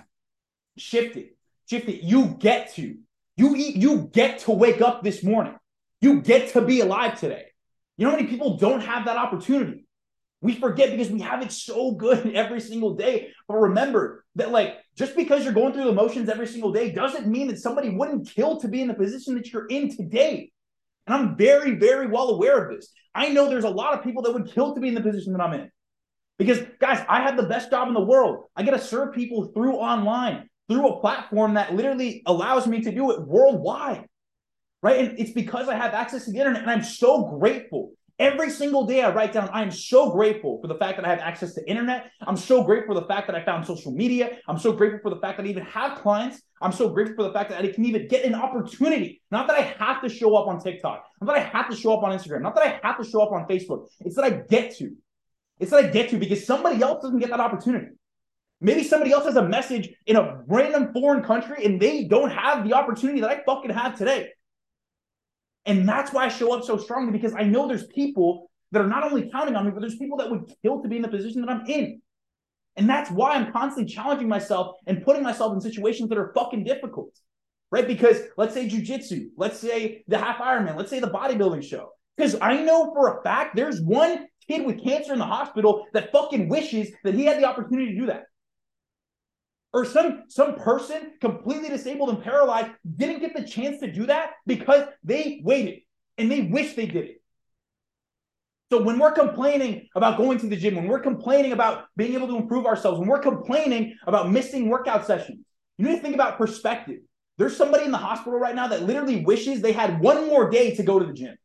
shift 0.79 1.17
it. 1.17 1.37
Shift 1.69 1.89
it. 1.89 2.05
You 2.05 2.37
get 2.39 2.73
to. 2.75 2.99
You 3.37 3.57
eat, 3.57 3.75
you 3.75 4.11
get 4.13 4.39
to 4.41 4.53
wake 4.53 4.81
up 4.81 5.03
this 5.03 5.25
morning. 5.25 5.57
You 6.01 6.21
get 6.21 6.53
to 6.53 6.61
be 6.61 6.79
alive 6.79 7.19
today. 7.19 7.47
You 7.97 8.05
know 8.05 8.13
how 8.13 8.17
many 8.19 8.29
people 8.29 8.59
don't 8.59 8.81
have 8.81 9.07
that 9.07 9.17
opportunity? 9.17 9.89
We 10.43 10.57
forget 10.57 10.91
because 10.91 11.09
we 11.09 11.21
have 11.21 11.41
it 11.41 11.53
so 11.53 11.93
good 11.93 12.27
every 12.35 12.61
single 12.61 12.95
day. 12.95 13.33
But 13.49 13.55
remember 13.55 14.25
that, 14.35 14.51
like, 14.51 14.77
just 14.97 15.17
because 15.17 15.45
you're 15.45 15.55
going 15.55 15.73
through 15.73 15.85
the 15.85 15.93
motions 15.93 16.29
every 16.29 16.49
single 16.49 16.73
day 16.73 16.91
doesn't 16.91 17.29
mean 17.29 17.47
that 17.47 17.61
somebody 17.61 17.89
wouldn't 17.91 18.29
kill 18.29 18.61
to 18.61 18.69
be 18.69 18.83
in 18.83 18.89
the 18.89 18.95
position 18.95 19.37
that 19.37 19.51
you're 19.53 19.67
in 19.67 19.97
today. 19.97 20.51
And 21.07 21.15
I'm 21.15 21.37
very, 21.37 21.77
very 21.77 22.09
well 22.09 22.31
aware 22.31 22.65
of 22.65 22.77
this. 22.77 22.93
I 23.15 23.29
know 23.29 23.49
there's 23.49 23.65
a 23.65 23.71
lot 23.71 23.95
of 23.95 24.05
people 24.05 24.23
that 24.23 24.33
would 24.33 24.53
kill 24.53 24.75
to 24.75 24.81
be 24.81 24.89
in 24.89 24.95
the 24.95 25.01
position 25.01 25.33
that 25.33 25.41
I'm 25.41 25.53
in. 25.53 25.71
Because, 26.39 26.61
guys, 26.81 27.05
I 27.09 27.21
have 27.21 27.37
the 27.37 27.45
best 27.45 27.71
job 27.71 27.87
in 27.89 27.95
the 27.95 28.01
world. 28.01 28.47
I 28.57 28.65
get 28.65 28.73
to 28.73 28.81
serve 28.81 29.15
people 29.15 29.53
through 29.55 29.75
online, 29.75 30.49
through 30.69 30.89
a 30.89 31.01
platform 31.01 31.55
that 31.55 31.75
literally 31.75 32.23
allows 32.27 32.67
me 32.67 32.83
to 32.83 32.91
do 32.91 33.13
it 33.13 33.21
worldwide. 33.21 34.07
Right. 34.83 34.99
And 34.99 35.21
it's 35.21 35.31
because 35.31 35.69
I 35.69 35.77
have 35.77 35.95
access 35.95 36.25
to 36.25 36.33
the 36.33 36.39
internet. 36.39 36.63
And 36.63 36.71
I'm 36.71 36.83
so 36.83 37.39
grateful 37.39 37.93
Every 38.23 38.51
single 38.51 38.87
day 38.87 39.03
I 39.03 39.13
write 39.13 39.33
down, 39.33 39.49
I 39.53 39.63
am 39.63 39.73
so 39.73 40.13
grateful 40.13 40.61
for 40.61 40.69
the 40.69 40.77
fact 40.77 40.97
that 40.97 41.05
I 41.05 41.09
have 41.09 41.19
access 41.19 41.55
to 41.55 41.69
internet. 41.69 42.13
I'm 42.21 42.37
so 42.37 42.63
grateful 42.63 42.95
for 42.95 43.01
the 43.01 43.09
fact 43.09 43.27
that 43.27 43.35
I 43.35 43.45
found 43.45 43.67
social 43.67 43.91
media. 43.91 44.39
I'm 44.47 44.61
so 44.61 44.73
grateful 44.73 45.01
for 45.03 45.11
the 45.13 45.21
fact 45.21 45.39
that 45.39 45.47
I 45.47 45.49
even 45.49 45.65
have 45.65 45.99
clients. 45.99 46.41
I'm 46.61 46.71
so 46.71 46.89
grateful 46.89 47.17
for 47.17 47.23
the 47.25 47.33
fact 47.33 47.51
that 47.51 47.65
I 47.65 47.73
can 47.73 47.85
even 47.85 48.07
get 48.07 48.25
an 48.25 48.37
opportunity. 48.37 49.21
Not 49.33 49.49
that 49.49 49.59
I 49.59 49.63
have 49.63 50.01
to 50.03 50.09
show 50.09 50.37
up 50.37 50.47
on 50.47 50.63
TikTok. 50.63 51.05
Not 51.21 51.35
that 51.35 51.37
I 51.37 51.41
have 51.41 51.69
to 51.71 51.75
show 51.75 51.99
up 51.99 52.05
on 52.05 52.17
Instagram. 52.17 52.43
Not 52.43 52.55
that 52.55 52.65
I 52.65 52.87
have 52.87 52.97
to 52.99 53.05
show 53.05 53.23
up 53.23 53.33
on 53.33 53.45
Facebook. 53.49 53.89
It's 53.99 54.15
that 54.15 54.25
I 54.25 54.31
get 54.31 54.77
to. 54.77 54.93
It's 55.59 55.73
that 55.73 55.85
I 55.85 55.89
get 55.89 56.11
to 56.11 56.17
because 56.17 56.47
somebody 56.47 56.81
else 56.81 57.03
doesn't 57.03 57.19
get 57.19 57.31
that 57.31 57.41
opportunity. 57.41 57.89
Maybe 58.61 58.85
somebody 58.85 59.11
else 59.11 59.25
has 59.25 59.35
a 59.35 59.49
message 59.49 59.89
in 60.07 60.15
a 60.15 60.43
random 60.47 60.93
foreign 60.93 61.25
country 61.25 61.65
and 61.65 61.81
they 61.81 62.05
don't 62.05 62.31
have 62.31 62.63
the 62.69 62.75
opportunity 62.75 63.21
that 63.23 63.31
I 63.31 63.43
fucking 63.45 63.73
have 63.73 63.99
today. 63.99 64.29
And 65.65 65.89
that's 65.89 66.13
why 66.13 66.25
I 66.27 66.29
show 66.29 66.53
up 66.57 66.65
so 66.65 66.77
strongly 66.77 67.13
because 67.13 67.35
I 67.35 67.45
know 67.45 67.69
there's 67.69 67.87
people 67.87 68.51
that 68.73 68.83
are 68.83 68.89
not 68.89 69.05
only 69.05 69.31
counting 69.31 69.55
on 69.55 69.67
me, 69.67 69.71
but 69.71 69.81
there's 69.81 69.97
people 69.97 70.17
that 70.19 70.31
would 70.31 70.53
kill 70.63 70.83
to 70.83 70.89
be 70.89 70.97
in 70.97 71.03
the 71.03 71.09
position 71.09 71.41
that 71.43 71.51
I'm 71.51 71.67
in. 71.67 72.01
And 72.77 72.89
that's 72.89 73.11
why 73.11 73.33
I'm 73.35 73.53
constantly 73.53 73.93
challenging 73.93 74.29
myself 74.29 74.77
and 74.87 75.05
putting 75.05 75.23
myself 75.23 75.53
in 75.53 75.61
situations 75.61 76.09
that 76.09 76.19
are 76.19 76.33
fucking 76.35 76.65
difficult, 76.65 77.11
right? 77.71 77.87
Because 77.87 78.21
let's 78.37 78.55
say 78.55 78.69
jujitsu, 78.69 79.27
let's 79.37 79.59
say 79.59 80.05
the 80.09 80.19
half 80.19 80.39
Ironman, 80.39 80.77
let's 80.77 80.91
say 80.91 81.01
the 81.01 81.11
bodybuilding 81.11 81.63
show. 81.63 81.91
Because 82.17 82.37
I 82.41 82.63
know 82.63 82.93
for 82.95 83.19
a 83.19 83.23
fact 83.23 83.57
there's 83.57 83.81
one 83.81 84.27
kid 84.49 84.67
with 84.67 84.83
cancer 84.83 85.13
in 85.13 85.19
the 85.19 85.25
hospital 85.25 85.87
that 85.93 86.11
fucking 86.13 86.49
wishes 86.49 86.91
that 87.05 87.15
he 87.15 87.27
had 87.27 87.39
the 87.39 87.45
opportunity 87.45 87.93
to 87.93 88.01
do 88.01 88.07
that 88.07 88.25
or 89.73 89.85
some 89.85 90.25
some 90.29 90.57
person 90.57 91.13
completely 91.21 91.69
disabled 91.69 92.11
and 92.11 92.23
paralyzed 92.23 92.71
didn't 92.97 93.21
get 93.21 93.35
the 93.35 93.45
chance 93.45 93.81
to 93.81 93.91
do 93.91 94.07
that 94.07 94.33
because 94.47 94.87
they 95.03 95.41
waited 95.45 95.81
and 96.19 96.31
they 96.31 96.43
wish 96.43 96.75
they 96.75 96.87
did 96.87 97.05
it. 97.07 97.23
So 98.71 98.83
when 98.83 98.99
we're 98.99 99.13
complaining 99.13 99.89
about 99.95 100.17
going 100.17 100.39
to 100.39 100.47
the 100.47 100.57
gym, 100.57 100.77
when 100.77 100.89
we're 100.89 101.01
complaining 101.01 101.53
about 101.53 101.85
being 101.97 102.15
able 102.15 102.29
to 102.29 102.37
improve 102.37 102.65
ourselves, 102.65 102.99
when 102.99 103.09
we're 103.09 103.19
complaining 103.19 103.97
about 104.07 104.31
missing 104.31 104.69
workout 104.69 105.07
sessions, 105.07 105.45
you 105.77 105.87
need 105.87 105.97
to 105.97 106.03
think 106.03 106.15
about 106.15 106.39
perspective. 106.39 107.01
There's 107.39 107.57
somebody 107.57 107.85
in 107.85 107.91
the 107.91 107.99
hospital 107.99 108.39
right 108.39 108.55
now 108.55 108.69
that 108.69 108.85
literally 108.85 109.25
wishes 109.25 109.61
they 109.61 109.73
had 109.73 110.01
one 110.01 110.27
more 110.27 110.49
day 110.49 110.75
to 110.77 110.83
go 110.83 110.99
to 110.99 111.05
the 111.05 111.13
gym. 111.13 111.37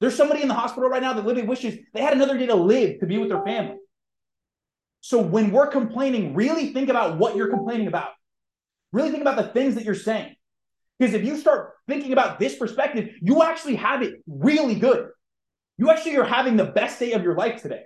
There's 0.00 0.16
somebody 0.16 0.42
in 0.42 0.48
the 0.48 0.54
hospital 0.54 0.88
right 0.88 1.02
now 1.02 1.12
that 1.12 1.24
literally 1.24 1.48
wishes 1.48 1.78
they 1.94 2.02
had 2.02 2.14
another 2.14 2.36
day 2.36 2.46
to 2.46 2.54
live 2.54 3.00
to 3.00 3.06
be 3.06 3.18
with 3.18 3.28
their 3.28 3.44
family. 3.44 3.76
So 5.06 5.20
when 5.20 5.52
we're 5.52 5.68
complaining, 5.68 6.34
really 6.34 6.72
think 6.72 6.88
about 6.88 7.16
what 7.16 7.36
you're 7.36 7.48
complaining 7.48 7.86
about. 7.86 8.08
Really 8.90 9.12
think 9.12 9.22
about 9.22 9.36
the 9.36 9.52
things 9.52 9.76
that 9.76 9.84
you're 9.84 9.94
saying. 9.94 10.34
Because 10.98 11.14
if 11.14 11.24
you 11.24 11.36
start 11.36 11.74
thinking 11.86 12.12
about 12.12 12.40
this 12.40 12.56
perspective, 12.56 13.10
you 13.22 13.40
actually 13.44 13.76
have 13.76 14.02
it 14.02 14.14
really 14.26 14.74
good. 14.74 15.10
You 15.78 15.90
actually 15.90 16.16
are 16.16 16.24
having 16.24 16.56
the 16.56 16.64
best 16.64 16.98
day 16.98 17.12
of 17.12 17.22
your 17.22 17.36
life 17.36 17.62
today. 17.62 17.82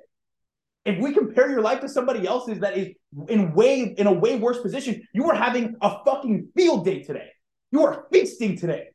If 0.86 0.98
we 0.98 1.12
compare 1.12 1.50
your 1.50 1.60
life 1.60 1.82
to 1.82 1.90
somebody 1.90 2.26
else's 2.26 2.60
that 2.60 2.78
is 2.78 2.88
in 3.28 3.52
way 3.52 3.82
in 3.82 4.06
a 4.06 4.12
way 4.14 4.38
worse 4.38 4.62
position, 4.62 5.06
you 5.12 5.28
are 5.28 5.34
having 5.36 5.76
a 5.82 6.02
fucking 6.06 6.48
field 6.56 6.86
day 6.86 7.02
today. 7.02 7.28
You 7.70 7.84
are 7.84 8.06
feasting 8.10 8.56
today. 8.56 8.86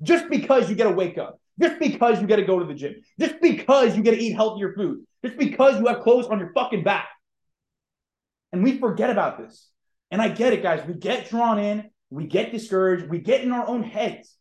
Just 0.00 0.30
because 0.30 0.70
you 0.70 0.76
get 0.76 0.84
to 0.84 0.92
wake 0.92 1.18
up, 1.18 1.38
just 1.60 1.78
because 1.78 2.22
you 2.22 2.26
get 2.26 2.36
to 2.36 2.46
go 2.46 2.58
to 2.58 2.64
the 2.64 2.72
gym, 2.72 2.94
just 3.20 3.38
because 3.42 3.94
you 3.94 4.02
get 4.02 4.12
to 4.12 4.18
eat 4.18 4.32
healthier 4.32 4.72
food, 4.72 5.04
just 5.22 5.36
because 5.36 5.78
you 5.78 5.88
have 5.88 6.00
clothes 6.00 6.26
on 6.28 6.38
your 6.38 6.52
fucking 6.54 6.82
back. 6.82 7.08
And 8.52 8.62
we 8.62 8.78
forget 8.78 9.10
about 9.10 9.38
this. 9.38 9.68
And 10.10 10.22
I 10.22 10.28
get 10.28 10.52
it, 10.52 10.62
guys. 10.62 10.86
We 10.86 10.94
get 10.94 11.28
drawn 11.28 11.58
in, 11.58 11.90
we 12.10 12.26
get 12.26 12.52
discouraged, 12.52 13.08
we 13.08 13.18
get 13.18 13.42
in 13.42 13.52
our 13.52 13.66
own 13.66 13.82
heads. 13.82 14.34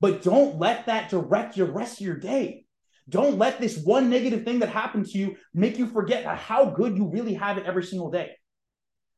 But 0.00 0.22
don't 0.22 0.58
let 0.58 0.86
that 0.86 1.10
direct 1.10 1.56
your 1.56 1.70
rest 1.70 2.00
of 2.00 2.06
your 2.06 2.16
day. 2.16 2.64
Don't 3.08 3.38
let 3.38 3.60
this 3.60 3.76
one 3.76 4.08
negative 4.08 4.44
thing 4.44 4.60
that 4.60 4.68
happened 4.68 5.06
to 5.06 5.18
you 5.18 5.36
make 5.52 5.78
you 5.78 5.86
forget 5.86 6.24
how 6.24 6.66
good 6.66 6.96
you 6.96 7.08
really 7.08 7.34
have 7.34 7.58
it 7.58 7.66
every 7.66 7.82
single 7.82 8.10
day. 8.10 8.36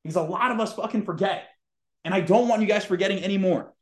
Because 0.03 0.17
a 0.17 0.23
lot 0.23 0.51
of 0.51 0.59
us 0.61 0.75
fucking 0.75 1.05
forget. 1.05 1.47
And 2.05 2.15
I 2.15 2.21
don't 2.21 2.49
want 2.49 2.63
you 2.63 2.67
guys 2.67 2.85
forgetting 2.85 3.23
anymore. 3.23 3.75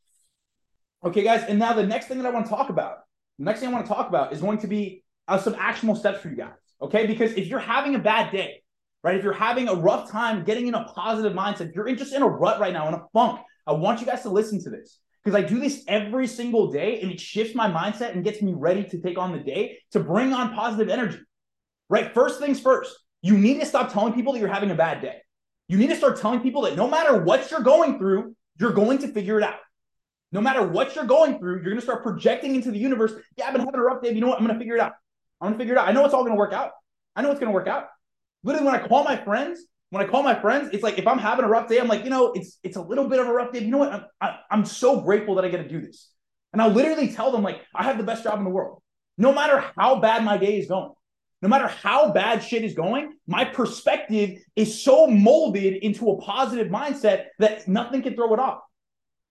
Okay, 1.03 1.23
guys. 1.23 1.43
And 1.47 1.57
now 1.57 1.73
the 1.73 1.87
next 1.87 2.07
thing 2.07 2.19
that 2.19 2.27
I 2.27 2.29
want 2.29 2.45
to 2.45 2.51
talk 2.51 2.69
about, 2.69 2.97
the 3.39 3.45
next 3.45 3.61
thing 3.61 3.69
I 3.69 3.71
want 3.71 3.85
to 3.87 3.91
talk 3.91 4.09
about 4.09 4.33
is 4.33 4.41
going 4.41 4.59
to 4.59 4.67
be 4.67 5.03
uh, 5.27 5.39
some 5.39 5.55
actionable 5.57 5.95
steps 5.95 6.19
for 6.19 6.29
you 6.29 6.35
guys. 6.35 6.51
Okay, 6.81 7.07
because 7.07 7.33
if 7.33 7.47
you're 7.47 7.59
having 7.59 7.95
a 7.95 7.99
bad 7.99 8.31
day, 8.31 8.61
right? 9.03 9.15
If 9.15 9.23
you're 9.23 9.33
having 9.33 9.67
a 9.67 9.73
rough 9.73 10.11
time 10.11 10.43
getting 10.43 10.67
in 10.67 10.75
a 10.75 10.85
positive 10.85 11.33
mindset, 11.33 11.69
if 11.69 11.75
you're 11.75 11.93
just 11.95 12.13
in 12.13 12.21
a 12.21 12.27
rut 12.27 12.59
right 12.59 12.73
now, 12.73 12.87
in 12.87 12.93
a 12.93 13.03
funk, 13.13 13.39
I 13.65 13.73
want 13.73 13.99
you 13.99 14.05
guys 14.05 14.23
to 14.23 14.29
listen 14.29 14.61
to 14.63 14.69
this 14.69 14.99
because 15.23 15.37
I 15.37 15.45
do 15.45 15.59
this 15.59 15.83
every 15.87 16.27
single 16.27 16.71
day 16.71 17.01
and 17.01 17.11
it 17.11 17.19
shifts 17.19 17.55
my 17.55 17.69
mindset 17.69 18.13
and 18.13 18.23
gets 18.23 18.41
me 18.41 18.53
ready 18.55 18.83
to 18.85 18.99
take 18.99 19.17
on 19.17 19.31
the 19.31 19.39
day 19.39 19.79
to 19.91 19.99
bring 19.99 20.33
on 20.33 20.53
positive 20.53 20.89
energy, 20.89 21.19
right? 21.89 22.13
First 22.13 22.39
things 22.39 22.59
first, 22.59 22.95
you 23.21 23.37
need 23.37 23.59
to 23.59 23.65
stop 23.65 23.91
telling 23.91 24.13
people 24.13 24.33
that 24.33 24.39
you're 24.39 24.47
having 24.47 24.71
a 24.71 24.75
bad 24.75 25.01
day. 25.01 25.17
You 25.67 25.77
need 25.77 25.89
to 25.89 25.95
start 25.95 26.19
telling 26.19 26.41
people 26.41 26.63
that 26.63 26.75
no 26.75 26.89
matter 26.89 27.23
what 27.23 27.49
you're 27.49 27.61
going 27.61 27.97
through, 27.97 28.35
you're 28.59 28.73
going 28.73 28.97
to 28.99 29.07
figure 29.07 29.37
it 29.37 29.43
out. 29.43 29.59
No 30.31 30.41
matter 30.41 30.65
what 30.65 30.95
you're 30.95 31.05
going 31.05 31.39
through, 31.39 31.55
you're 31.55 31.63
going 31.63 31.75
to 31.77 31.81
start 31.81 32.03
projecting 32.03 32.55
into 32.55 32.71
the 32.71 32.79
universe. 32.79 33.13
Yeah, 33.37 33.47
I've 33.47 33.53
been 33.53 33.61
having 33.61 33.79
a 33.79 33.83
rough 33.83 34.01
day. 34.01 34.13
You 34.13 34.21
know 34.21 34.27
what? 34.27 34.39
I'm 34.39 34.45
going 34.45 34.57
to 34.57 34.59
figure 34.59 34.75
it 34.75 34.81
out. 34.81 34.93
I'm 35.39 35.49
going 35.49 35.57
to 35.57 35.61
figure 35.61 35.75
it 35.75 35.77
out. 35.77 35.87
I 35.87 35.91
know 35.91 36.05
it's 36.05 36.13
all 36.13 36.23
going 36.23 36.33
to 36.33 36.37
work 36.37 36.53
out. 36.53 36.71
I 37.15 37.21
know 37.21 37.31
it's 37.31 37.39
going 37.39 37.51
to 37.51 37.53
work 37.53 37.67
out. 37.67 37.87
Literally, 38.43 38.65
when 38.65 38.75
I 38.75 38.87
call 38.87 39.03
my 39.03 39.17
friends, 39.17 39.61
when 39.89 40.03
I 40.03 40.07
call 40.07 40.23
my 40.23 40.39
friends, 40.39 40.69
it's 40.73 40.83
like 40.83 40.97
if 40.97 41.05
I'm 41.05 41.19
having 41.19 41.45
a 41.45 41.47
rough 41.47 41.67
day, 41.67 41.79
I'm 41.79 41.87
like, 41.87 42.03
you 42.03 42.09
know, 42.09 42.31
it's 42.33 42.57
it's 42.63 42.77
a 42.77 42.81
little 42.81 43.07
bit 43.07 43.19
of 43.19 43.27
a 43.27 43.33
rough 43.33 43.51
day. 43.51 43.59
You 43.59 43.71
know 43.71 43.77
what? 43.77 43.91
I'm 43.91 44.05
I, 44.19 44.27
am 44.29 44.35
i 44.49 44.57
am 44.57 44.65
so 44.65 45.01
grateful 45.01 45.35
that 45.35 45.45
I 45.45 45.49
get 45.49 45.57
to 45.57 45.67
do 45.67 45.81
this. 45.81 46.09
And 46.53 46.61
I'll 46.61 46.69
literally 46.69 47.09
tell 47.09 47.31
them 47.31 47.43
like, 47.43 47.61
I 47.75 47.83
have 47.83 47.97
the 47.97 48.03
best 48.03 48.23
job 48.23 48.37
in 48.37 48.43
the 48.43 48.49
world. 48.49 48.81
No 49.17 49.33
matter 49.33 49.63
how 49.77 49.99
bad 49.99 50.23
my 50.23 50.37
day 50.37 50.57
is 50.57 50.67
going, 50.67 50.91
no 51.41 51.49
matter 51.49 51.67
how 51.67 52.11
bad 52.11 52.43
shit 52.43 52.63
is 52.63 52.73
going, 52.73 53.13
my 53.27 53.45
perspective 53.45 54.39
is 54.55 54.83
so 54.83 55.07
molded 55.07 55.75
into 55.75 56.09
a 56.11 56.21
positive 56.21 56.67
mindset 56.67 57.25
that 57.39 57.67
nothing 57.67 58.01
can 58.01 58.15
throw 58.15 58.33
it 58.33 58.39
off. 58.39 58.59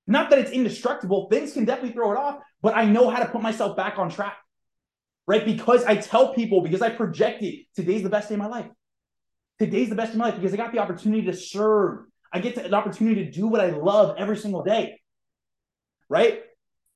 Not 0.07 0.31
that 0.31 0.41
it's 0.41 0.51
indestructible, 0.51 1.29
things 1.31 1.53
can 1.53 1.65
definitely 1.65 1.93
throw 1.93 2.13
it 2.13 2.19
off, 2.19 2.39
but 2.63 2.77
I 2.77 2.85
know 2.85 3.11
how 3.11 3.21
to 3.21 3.27
put 3.27 3.43
myself 3.43 3.77
back 3.77 3.99
on 3.99 4.11
track, 4.11 4.37
right? 5.27 5.45
Because 5.45 5.85
I 5.85 5.97
tell 5.97 6.35
people, 6.35 6.63
because 6.63 6.83
I 6.83 6.91
project 6.91 7.43
it, 7.43 7.67
today's 7.77 8.03
the 8.03 8.09
best 8.09 8.29
day 8.29 8.35
of 8.35 8.41
my 8.41 8.49
life. 8.49 8.67
Today's 9.61 9.91
the 9.91 9.95
best 9.95 10.13
of 10.13 10.17
my 10.17 10.25
life 10.25 10.37
because 10.37 10.55
I 10.55 10.57
got 10.57 10.73
the 10.73 10.79
opportunity 10.79 11.27
to 11.27 11.35
serve. 11.35 12.07
I 12.33 12.41
get 12.41 12.55
to, 12.55 12.65
an 12.65 12.73
opportunity 12.73 13.27
to 13.27 13.31
do 13.31 13.47
what 13.47 13.61
I 13.61 13.69
love 13.69 14.17
every 14.17 14.39
single 14.39 14.65
day, 14.65 14.99
right? 16.09 16.41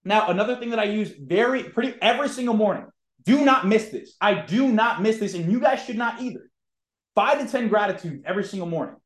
Now, 0.02 0.30
another 0.30 0.56
thing 0.56 0.71
that 0.71 0.78
I 0.78 0.85
use 0.85 1.12
very 1.21 1.64
pretty 1.64 1.94
every 2.00 2.30
single 2.30 2.54
morning. 2.54 2.87
Do 3.23 3.44
not 3.44 3.66
miss 3.66 3.90
this. 3.90 4.16
I 4.18 4.47
do 4.47 4.73
not 4.73 5.02
miss 5.02 5.18
this, 5.18 5.35
and 5.35 5.52
you 5.52 5.61
guys 5.61 5.85
should 5.85 5.99
not 5.99 6.23
either. 6.23 6.49
Five 7.14 7.44
to 7.44 7.52
10 7.52 7.68
gratitudes 7.68 8.23
every 8.25 8.44
single 8.44 8.68
morning, 8.68 8.97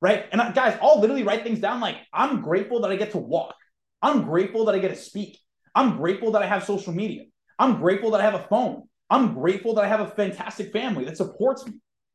right? 0.00 0.26
And 0.30 0.54
guys, 0.54 0.78
I'll 0.80 1.00
literally 1.00 1.24
write 1.24 1.42
things 1.42 1.58
down 1.58 1.80
like, 1.80 1.96
I'm 2.12 2.40
grateful 2.40 2.82
that 2.82 2.92
I 2.92 2.96
get 2.96 3.10
to 3.12 3.18
walk. 3.18 3.56
I'm 4.00 4.22
grateful 4.22 4.66
that 4.66 4.76
I 4.76 4.78
get 4.78 4.90
to 4.90 4.96
speak. 4.96 5.40
I'm 5.74 5.96
grateful 5.96 6.30
that 6.32 6.42
I 6.42 6.46
have 6.46 6.62
social 6.62 6.92
media. 6.92 7.24
I'm 7.58 7.80
grateful 7.80 8.12
that 8.12 8.20
I 8.20 8.24
have 8.24 8.34
a 8.34 8.46
phone. 8.48 8.84
I'm 9.10 9.34
grateful 9.34 9.74
that 9.74 9.84
I 9.84 9.88
have 9.88 10.00
a 10.00 10.06
fantastic 10.08 10.72
family 10.72 11.04
that 11.06 11.16
supports 11.16 11.66
me. 11.66 11.72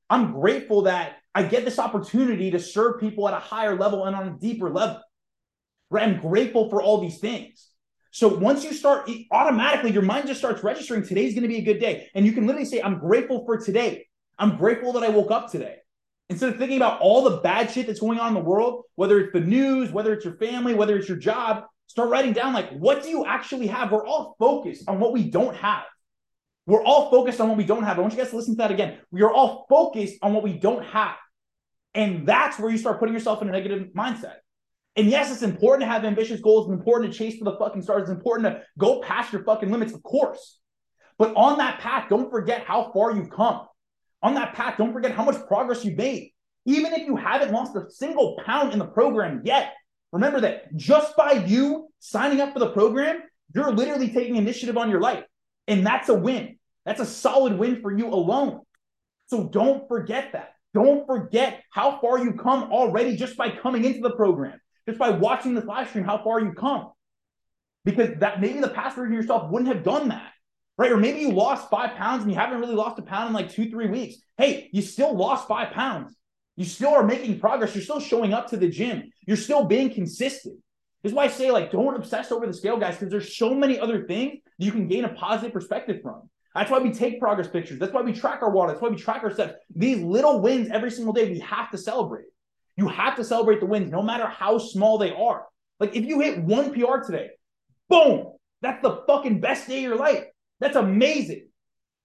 I'm 0.10 0.34
grateful 0.34 0.84
that 0.84 1.18
I 1.36 1.44
get 1.44 1.66
this 1.66 1.80
opportunity 1.80 2.52
to 2.52 2.60
serve 2.60 3.00
people 3.00 3.28
at 3.28 3.34
a 3.34 3.40
higher 3.40 3.78
level 3.78 4.06
and 4.06 4.16
on 4.16 4.28
a 4.28 4.38
deeper 4.40 4.70
level. 4.70 5.02
Right? 5.90 6.08
I'm 6.08 6.20
grateful 6.20 6.70
for 6.70 6.82
all 6.82 7.00
these 7.00 7.20
things. 7.20 7.70
So 8.12 8.28
once 8.28 8.64
you 8.64 8.74
start, 8.74 9.10
automatically 9.32 9.92
your 9.92 10.02
mind 10.02 10.28
just 10.28 10.40
starts 10.40 10.64
registering 10.64 11.04
today's 11.06 11.34
going 11.34 11.44
to 11.44 11.48
be 11.48 11.58
a 11.58 11.62
good 11.62 11.80
day. 11.80 12.08
And 12.16 12.26
you 12.26 12.32
can 12.32 12.48
literally 12.48 12.66
say, 12.66 12.82
I'm 12.82 13.00
grateful 13.00 13.46
for 13.46 13.58
today. 13.58 14.08
I'm 14.40 14.58
grateful 14.58 14.94
that 14.94 15.04
I 15.04 15.10
woke 15.10 15.32
up 15.32 15.52
today. 15.52 15.76
Instead 16.30 16.50
of 16.50 16.58
thinking 16.58 16.78
about 16.78 17.00
all 17.00 17.24
the 17.24 17.38
bad 17.38 17.72
shit 17.72 17.88
that's 17.88 18.00
going 18.00 18.20
on 18.20 18.30
in 18.30 18.34
the 18.34 18.40
world, 18.40 18.84
whether 18.96 19.20
it's 19.20 19.34
the 19.34 19.40
news, 19.40 19.92
whether 19.92 20.14
it's 20.14 20.26
your 20.26 20.36
family, 20.38 20.74
whether 20.74 20.98
it's 20.98 21.08
your 21.08 21.18
job, 21.18 21.66
start 21.88 22.10
writing 22.10 22.34
down 22.34 22.54
like, 22.54 22.70
what 22.72 23.04
do 23.04 23.10
you 23.10 23.26
actually 23.26 23.68
have? 23.68 23.92
We're 23.92 24.06
all 24.06 24.36
focused 24.40 24.90
on 24.90 25.00
what 25.00 25.14
we 25.14 25.30
don't 25.30 25.56
have. 25.56 25.84
We're 26.68 26.84
all 26.84 27.10
focused 27.10 27.40
on 27.40 27.48
what 27.48 27.58
we 27.58 27.64
don't 27.64 27.84
have. 27.84 27.98
I 27.98 28.02
want 28.02 28.14
you 28.14 28.20
guys 28.20 28.30
to 28.32 28.36
listen 28.36 28.56
to 28.56 28.58
that 28.58 28.72
again. 28.72 29.00
We 29.10 29.24
are 29.24 29.32
all 29.32 29.66
focused 29.70 30.18
on 30.22 30.34
what 30.34 30.44
we 30.44 30.54
don't 30.54 30.84
have. 30.84 31.16
And 31.96 32.28
that's 32.28 32.60
where 32.60 32.70
you 32.70 32.78
start 32.78 33.00
putting 33.00 33.14
yourself 33.14 33.42
in 33.42 33.48
a 33.48 33.52
negative 33.54 33.88
mindset. 33.96 34.36
And 34.98 35.10
yes, 35.10 35.32
it's 35.32 35.44
important 35.44 35.88
to 35.88 35.94
have 35.94 36.04
ambitious 36.04 36.42
goals. 36.42 36.68
It's 36.68 36.78
important 36.78 37.14
to 37.14 37.18
chase 37.18 37.40
for 37.40 37.46
the 37.46 37.56
fucking 37.58 37.84
stars. 37.84 38.04
It's 38.04 38.12
important 38.12 38.48
to 38.48 38.64
go 38.78 39.00
past 39.00 39.32
your 39.32 39.46
fucking 39.46 39.72
limits, 39.72 39.94
of 39.94 40.04
course. 40.04 40.60
But 41.18 41.34
on 41.36 41.58
that 41.60 41.80
path, 41.80 42.10
don't 42.10 42.30
forget 42.30 42.66
how 42.66 42.92
far 42.92 43.14
you've 43.14 43.30
come. 43.30 43.62
On 44.22 44.34
that 44.34 44.54
path, 44.54 44.76
don't 44.78 44.92
forget 44.92 45.12
how 45.12 45.24
much 45.24 45.38
progress 45.48 45.86
you've 45.86 45.98
made. 45.98 46.32
Even 46.66 46.92
if 46.94 47.08
you 47.08 47.16
haven't 47.16 47.54
lost 47.54 47.78
a 47.78 47.90
single 47.90 48.38
pound 48.46 48.74
in 48.74 48.80
the 48.80 48.86
program 48.86 49.42
yet, 49.46 49.74
remember 50.12 50.42
that 50.42 50.76
just 50.76 51.16
by 51.16 51.32
you 51.32 51.88
signing 52.00 52.42
up 52.42 52.52
for 52.52 52.60
the 52.60 52.72
program, 52.72 53.22
you're 53.56 53.72
literally 53.72 54.10
taking 54.10 54.36
initiative 54.36 54.78
on 54.78 54.90
your 54.90 55.00
life. 55.00 55.24
And 55.68 55.86
that's 55.86 56.10
a 56.10 56.14
win. 56.14 56.58
That's 56.86 57.02
a 57.02 57.06
solid 57.06 57.58
win 57.58 57.82
for 57.82 57.96
you 57.96 58.08
alone. 58.08 58.62
So 59.28 59.50
don't 59.50 59.88
forget 59.88 60.32
that. 60.34 60.54
Don't 60.74 61.06
forget 61.06 61.64
how 61.72 62.00
far 62.00 62.20
you 62.20 62.34
come 62.34 62.72
already 62.72 63.16
just 63.16 63.36
by 63.36 63.52
coming 63.52 63.84
into 63.84 64.02
the 64.02 64.12
program 64.12 64.60
just 64.88 64.98
by 64.98 65.10
watching 65.10 65.54
this 65.54 65.66
live 65.66 65.90
stream 65.90 66.06
how 66.06 66.24
far 66.24 66.40
you 66.40 66.54
come. 66.54 66.92
Because 67.84 68.18
that 68.20 68.42
maybe 68.42 68.60
the 68.60 68.70
past 68.70 68.96
version 68.96 69.14
of 69.14 69.22
yourself 69.22 69.52
wouldn't 69.52 69.74
have 69.74 69.84
done 69.84 70.10
that. 70.10 70.32
Right. 70.78 70.92
Or 70.92 70.98
maybe 70.98 71.20
you 71.20 71.32
lost 71.32 71.70
five 71.70 71.96
pounds 71.96 72.22
and 72.22 72.32
you 72.32 72.38
haven't 72.38 72.60
really 72.60 72.76
lost 72.76 73.00
a 73.00 73.02
pound 73.02 73.30
in 73.30 73.34
like 73.34 73.52
two, 73.52 73.70
three 73.70 73.88
weeks. 73.88 74.18
Hey, 74.38 74.70
you 74.72 74.82
still 74.82 75.16
lost 75.16 75.48
five 75.48 75.74
pounds. 75.74 76.16
You 76.56 76.66
still 76.66 76.94
are 76.94 77.04
making 77.04 77.40
progress. 77.40 77.74
You're 77.74 77.84
still 77.84 78.00
showing 78.00 78.34
up 78.34 78.50
to 78.50 78.58
the 78.58 78.70
gym. 78.70 79.10
You're 79.26 79.38
still 79.38 79.66
being 79.66 79.92
consistent. 79.92 80.60
This 81.04 81.12
is 81.12 81.16
why 81.16 81.26
I 81.26 81.28
say, 81.28 81.52
like, 81.52 81.72
don't 81.72 81.96
obsess 81.96 82.32
over 82.32 82.48
the 82.48 82.54
scale, 82.54 82.78
guys, 82.78 82.96
because 82.96 83.12
there's 83.12 83.38
so 83.38 83.54
many 83.54 83.80
other 83.80 84.06
things 84.06 84.40
that 84.58 84.66
you 84.66 84.72
can 84.72 84.88
gain 84.88 85.06
a 85.06 85.10
positive 85.10 85.54
perspective 85.54 86.02
from. 86.02 86.30
That's 86.56 86.72
why 86.72 86.80
we 86.80 86.92
take 86.92 87.20
progress 87.20 87.48
pictures. 87.48 87.78
That's 87.78 87.94
why 87.94 88.02
we 88.02 88.14
track 88.14 88.42
our 88.42 88.50
water. 88.50 88.72
That's 88.72 88.82
why 88.82 88.90
we 88.90 88.96
track 88.96 89.24
our 89.24 89.32
steps. 89.32 89.54
These 89.76 90.02
little 90.02 90.42
wins 90.42 90.70
every 90.72 90.90
single 90.90 91.14
day, 91.14 91.30
we 91.30 91.40
have 91.40 91.70
to 91.72 91.78
celebrate. 91.78 92.26
You 92.78 92.88
have 92.88 93.16
to 93.18 93.24
celebrate 93.24 93.60
the 93.60 93.68
wins, 93.68 93.92
no 93.92 94.02
matter 94.02 94.26
how 94.26 94.58
small 94.58 94.98
they 94.98 95.12
are. 95.12 95.46
Like 95.80 95.96
if 95.96 96.06
you 96.06 96.20
hit 96.20 96.42
one 96.42 96.74
PR 96.74 97.06
today, 97.06 97.30
boom, 97.90 98.34
that's 98.62 98.82
the 98.82 99.04
fucking 99.08 99.40
best 99.40 99.68
day 99.68 99.78
of 99.78 99.84
your 99.84 99.96
life. 99.98 100.24
That's 100.60 100.76
amazing. 100.76 101.48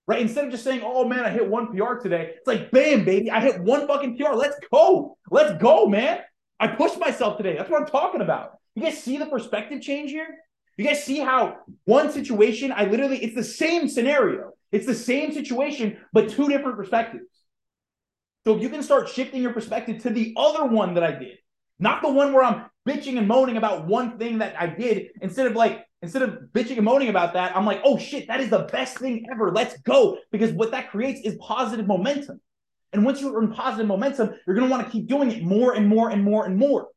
Right? 0.07 0.21
Instead 0.21 0.47
of 0.47 0.51
just 0.51 0.65
saying, 0.65 0.83
oh 0.85 1.09
man, 1.09 1.25
I 1.25 1.31
hit 1.31 1.49
one 1.49 1.69
PR 1.69 1.95
today, 1.95 2.35
it's 2.37 2.47
like, 2.47 2.71
bam, 2.71 3.05
baby, 3.05 3.31
I 3.31 3.41
hit 3.41 3.61
one 3.61 3.87
fucking 3.87 4.19
PR. 4.19 4.35
Let's 4.35 4.57
go. 4.71 5.17
Let's 5.31 5.61
go, 5.63 5.87
man. 5.87 6.21
I 6.61 6.69
pushed 6.69 6.99
myself 6.99 7.37
today. 7.37 7.57
That's 7.57 7.71
what 7.71 7.81
I'm 7.81 7.87
talking 7.87 8.21
about. 8.21 8.59
You 8.75 8.83
guys 8.83 9.03
see 9.03 9.19
the 9.19 9.27
perspective 9.27 9.83
change 9.83 10.11
here? 10.11 10.29
You 10.77 10.87
guys 10.87 11.05
see 11.05 11.19
how 11.19 11.59
one 11.85 12.11
situation, 12.11 12.73
I 12.75 12.85
literally, 12.85 13.23
it's 13.23 13.35
the 13.35 13.45
same 13.45 13.89
scenario. 13.89 14.53
It's 14.71 14.87
the 14.87 14.95
same 14.95 15.33
situation, 15.33 15.99
but 16.13 16.31
two 16.31 16.49
different 16.49 16.77
perspectives. 16.77 17.27
So 18.45 18.57
if 18.57 18.63
you 18.63 18.71
can 18.71 18.83
start 18.83 19.09
shifting 19.09 19.43
your 19.43 19.53
perspective 19.53 20.03
to 20.03 20.11
the 20.11 20.35
other 20.37 20.65
one 20.65 20.95
that 20.95 21.05
I 21.05 21.13
did, 21.13 21.39
not 21.79 22.01
the 22.01 22.11
one 22.11 22.33
where 22.33 22.43
I'm 22.43 22.67
bitching 22.89 23.19
and 23.19 23.29
moaning 23.29 23.59
about 23.59 23.87
one 23.87 24.19
thing 24.19 24.39
that 24.39 24.61
I 24.61 24.67
did, 24.67 25.09
instead 25.21 25.47
of 25.47 25.55
like, 25.55 25.85
instead 26.01 26.23
of 26.23 26.39
bitching 26.53 26.77
and 26.77 26.85
moaning 26.85 27.09
about 27.09 27.35
that, 27.35 27.55
I'm 27.57 27.67
like, 27.67 27.83
oh 27.85 27.99
shit, 27.99 28.27
that 28.29 28.41
is 28.41 28.49
the 28.49 28.69
best 28.73 28.99
thing 28.99 29.27
ever. 29.31 29.53
Let's 29.53 29.79
go. 29.83 30.19
Because 30.33 30.53
what 30.53 30.71
that 30.71 30.91
creates 30.91 31.21
is 31.21 31.37
positive 31.37 31.87
momentum. 31.87 32.41
And 32.93 33.05
once 33.05 33.21
you 33.21 33.35
earn 33.37 33.53
positive 33.53 33.87
momentum, 33.87 34.31
you're 34.47 34.57
going 34.57 34.69
to 34.69 34.71
want 34.71 34.87
to 34.87 34.93
keep 34.93 35.07
doing 35.07 35.31
it 35.31 35.43
more 35.43 35.75
and 35.75 35.87
more 35.87 36.11
and 36.11 36.25
more 36.25 36.47
and 36.47 36.57
more. 36.57 36.89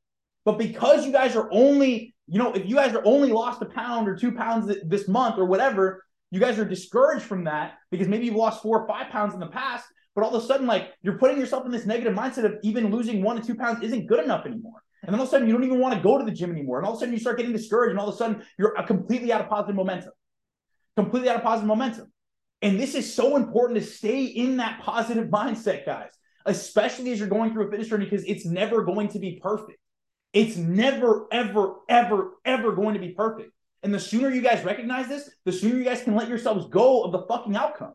But 0.45 0.57
because 0.57 1.05
you 1.05 1.11
guys 1.11 1.35
are 1.35 1.49
only, 1.51 2.15
you 2.27 2.39
know, 2.39 2.53
if 2.53 2.65
you 2.67 2.75
guys 2.75 2.93
are 2.93 3.01
only 3.03 3.31
lost 3.31 3.61
a 3.61 3.65
pound 3.65 4.07
or 4.07 4.15
two 4.15 4.31
pounds 4.31 4.73
this 4.85 5.07
month 5.07 5.37
or 5.37 5.45
whatever, 5.45 6.05
you 6.31 6.39
guys 6.39 6.59
are 6.59 6.65
discouraged 6.65 7.25
from 7.25 7.43
that 7.45 7.73
because 7.91 8.07
maybe 8.07 8.25
you've 8.25 8.35
lost 8.35 8.61
four 8.61 8.81
or 8.81 8.87
five 8.87 9.11
pounds 9.11 9.33
in 9.33 9.39
the 9.39 9.47
past. 9.47 9.85
But 10.13 10.23
all 10.23 10.33
of 10.33 10.41
a 10.41 10.45
sudden, 10.45 10.67
like 10.67 10.93
you're 11.01 11.17
putting 11.17 11.37
yourself 11.37 11.65
in 11.65 11.71
this 11.71 11.85
negative 11.85 12.13
mindset 12.13 12.45
of 12.45 12.55
even 12.63 12.89
losing 12.89 13.21
one 13.21 13.35
to 13.35 13.45
two 13.45 13.55
pounds 13.55 13.83
isn't 13.83 14.05
good 14.05 14.23
enough 14.23 14.45
anymore. 14.45 14.81
And 15.03 15.13
then 15.13 15.19
all 15.19 15.25
of 15.25 15.29
a 15.29 15.31
sudden, 15.31 15.47
you 15.47 15.53
don't 15.53 15.63
even 15.63 15.79
want 15.79 15.93
to 15.93 16.01
go 16.01 16.17
to 16.17 16.25
the 16.25 16.31
gym 16.31 16.51
anymore. 16.51 16.79
And 16.79 16.87
all 16.87 16.93
of 16.93 16.97
a 16.97 16.99
sudden, 16.99 17.13
you 17.13 17.19
start 17.19 17.37
getting 17.37 17.51
discouraged. 17.51 17.91
And 17.91 17.99
all 17.99 18.07
of 18.07 18.15
a 18.15 18.17
sudden, 18.17 18.43
you're 18.57 18.77
uh, 18.77 18.83
completely 18.85 19.31
out 19.31 19.41
of 19.41 19.49
positive 19.49 19.75
momentum. 19.75 20.11
Completely 20.95 21.29
out 21.29 21.35
of 21.35 21.43
positive 21.43 21.67
momentum. 21.67 22.11
And 22.61 22.79
this 22.79 22.95
is 22.95 23.13
so 23.13 23.35
important 23.35 23.79
to 23.79 23.85
stay 23.85 24.23
in 24.23 24.57
that 24.57 24.81
positive 24.81 25.27
mindset, 25.27 25.85
guys, 25.85 26.09
especially 26.45 27.11
as 27.11 27.19
you're 27.19 27.27
going 27.27 27.51
through 27.51 27.67
a 27.67 27.69
fitness 27.69 27.89
journey, 27.89 28.05
because 28.05 28.25
it's 28.25 28.45
never 28.45 28.83
going 28.83 29.09
to 29.09 29.19
be 29.19 29.39
perfect. 29.43 29.77
It's 30.35 30.57
never, 30.57 31.27
ever, 31.31 31.75
ever, 31.87 32.31
ever 32.43 32.73
going 32.73 32.93
to 32.93 32.99
be 32.99 33.13
perfect. 33.13 33.51
And 33.83 33.93
the 33.93 33.99
sooner 33.99 34.29
you 34.29 34.41
guys 34.41 34.65
recognize 34.65 35.07
this, 35.07 35.29
the 35.45 35.51
sooner 35.53 35.77
you 35.77 35.85
guys 35.85 36.01
can 36.01 36.13
let 36.13 36.27
yourselves 36.27 36.67
go 36.69 37.03
of 37.03 37.13
the 37.13 37.25
fucking 37.27 37.55
outcome 37.55 37.93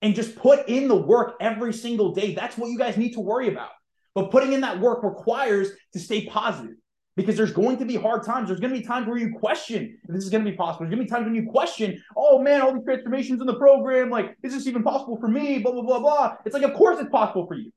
and 0.00 0.14
just 0.14 0.36
put 0.36 0.68
in 0.68 0.86
the 0.86 0.94
work 0.94 1.34
every 1.40 1.72
single 1.72 2.14
day. 2.14 2.32
That's 2.32 2.56
what 2.56 2.70
you 2.70 2.78
guys 2.78 2.96
need 2.96 3.14
to 3.14 3.20
worry 3.20 3.48
about. 3.48 3.70
But 4.14 4.30
putting 4.30 4.52
in 4.52 4.60
that 4.60 4.78
work 4.78 5.02
requires 5.02 5.70
to 5.94 5.98
stay 5.98 6.26
positive 6.26 6.76
because 7.16 7.36
there's 7.36 7.52
going 7.52 7.78
to 7.78 7.84
be 7.84 7.96
hard 7.96 8.22
times. 8.24 8.48
There's 8.48 8.60
going 8.60 8.72
to 8.72 8.78
be 8.78 8.86
times 8.86 9.08
where 9.08 9.16
you 9.16 9.34
question 9.34 9.98
if 10.04 10.14
this 10.14 10.22
is 10.22 10.30
going 10.30 10.44
to 10.44 10.50
be 10.50 10.56
possible. 10.56 10.84
There's 10.84 10.94
going 10.94 11.04
to 11.04 11.10
be 11.10 11.10
times 11.10 11.24
when 11.24 11.34
you 11.34 11.50
question, 11.50 12.00
oh 12.16 12.40
man, 12.40 12.60
all 12.60 12.72
these 12.72 12.84
transformations 12.84 13.40
in 13.40 13.48
the 13.48 13.56
program, 13.56 14.10
like, 14.10 14.36
is 14.44 14.52
this 14.52 14.68
even 14.68 14.84
possible 14.84 15.18
for 15.18 15.26
me? 15.26 15.58
Blah, 15.58 15.72
blah, 15.72 15.82
blah, 15.82 15.98
blah. 15.98 16.36
It's 16.44 16.54
like, 16.54 16.62
of 16.62 16.74
course 16.74 17.00
it's 17.00 17.10
possible 17.10 17.48
for 17.48 17.54
you 17.54 17.72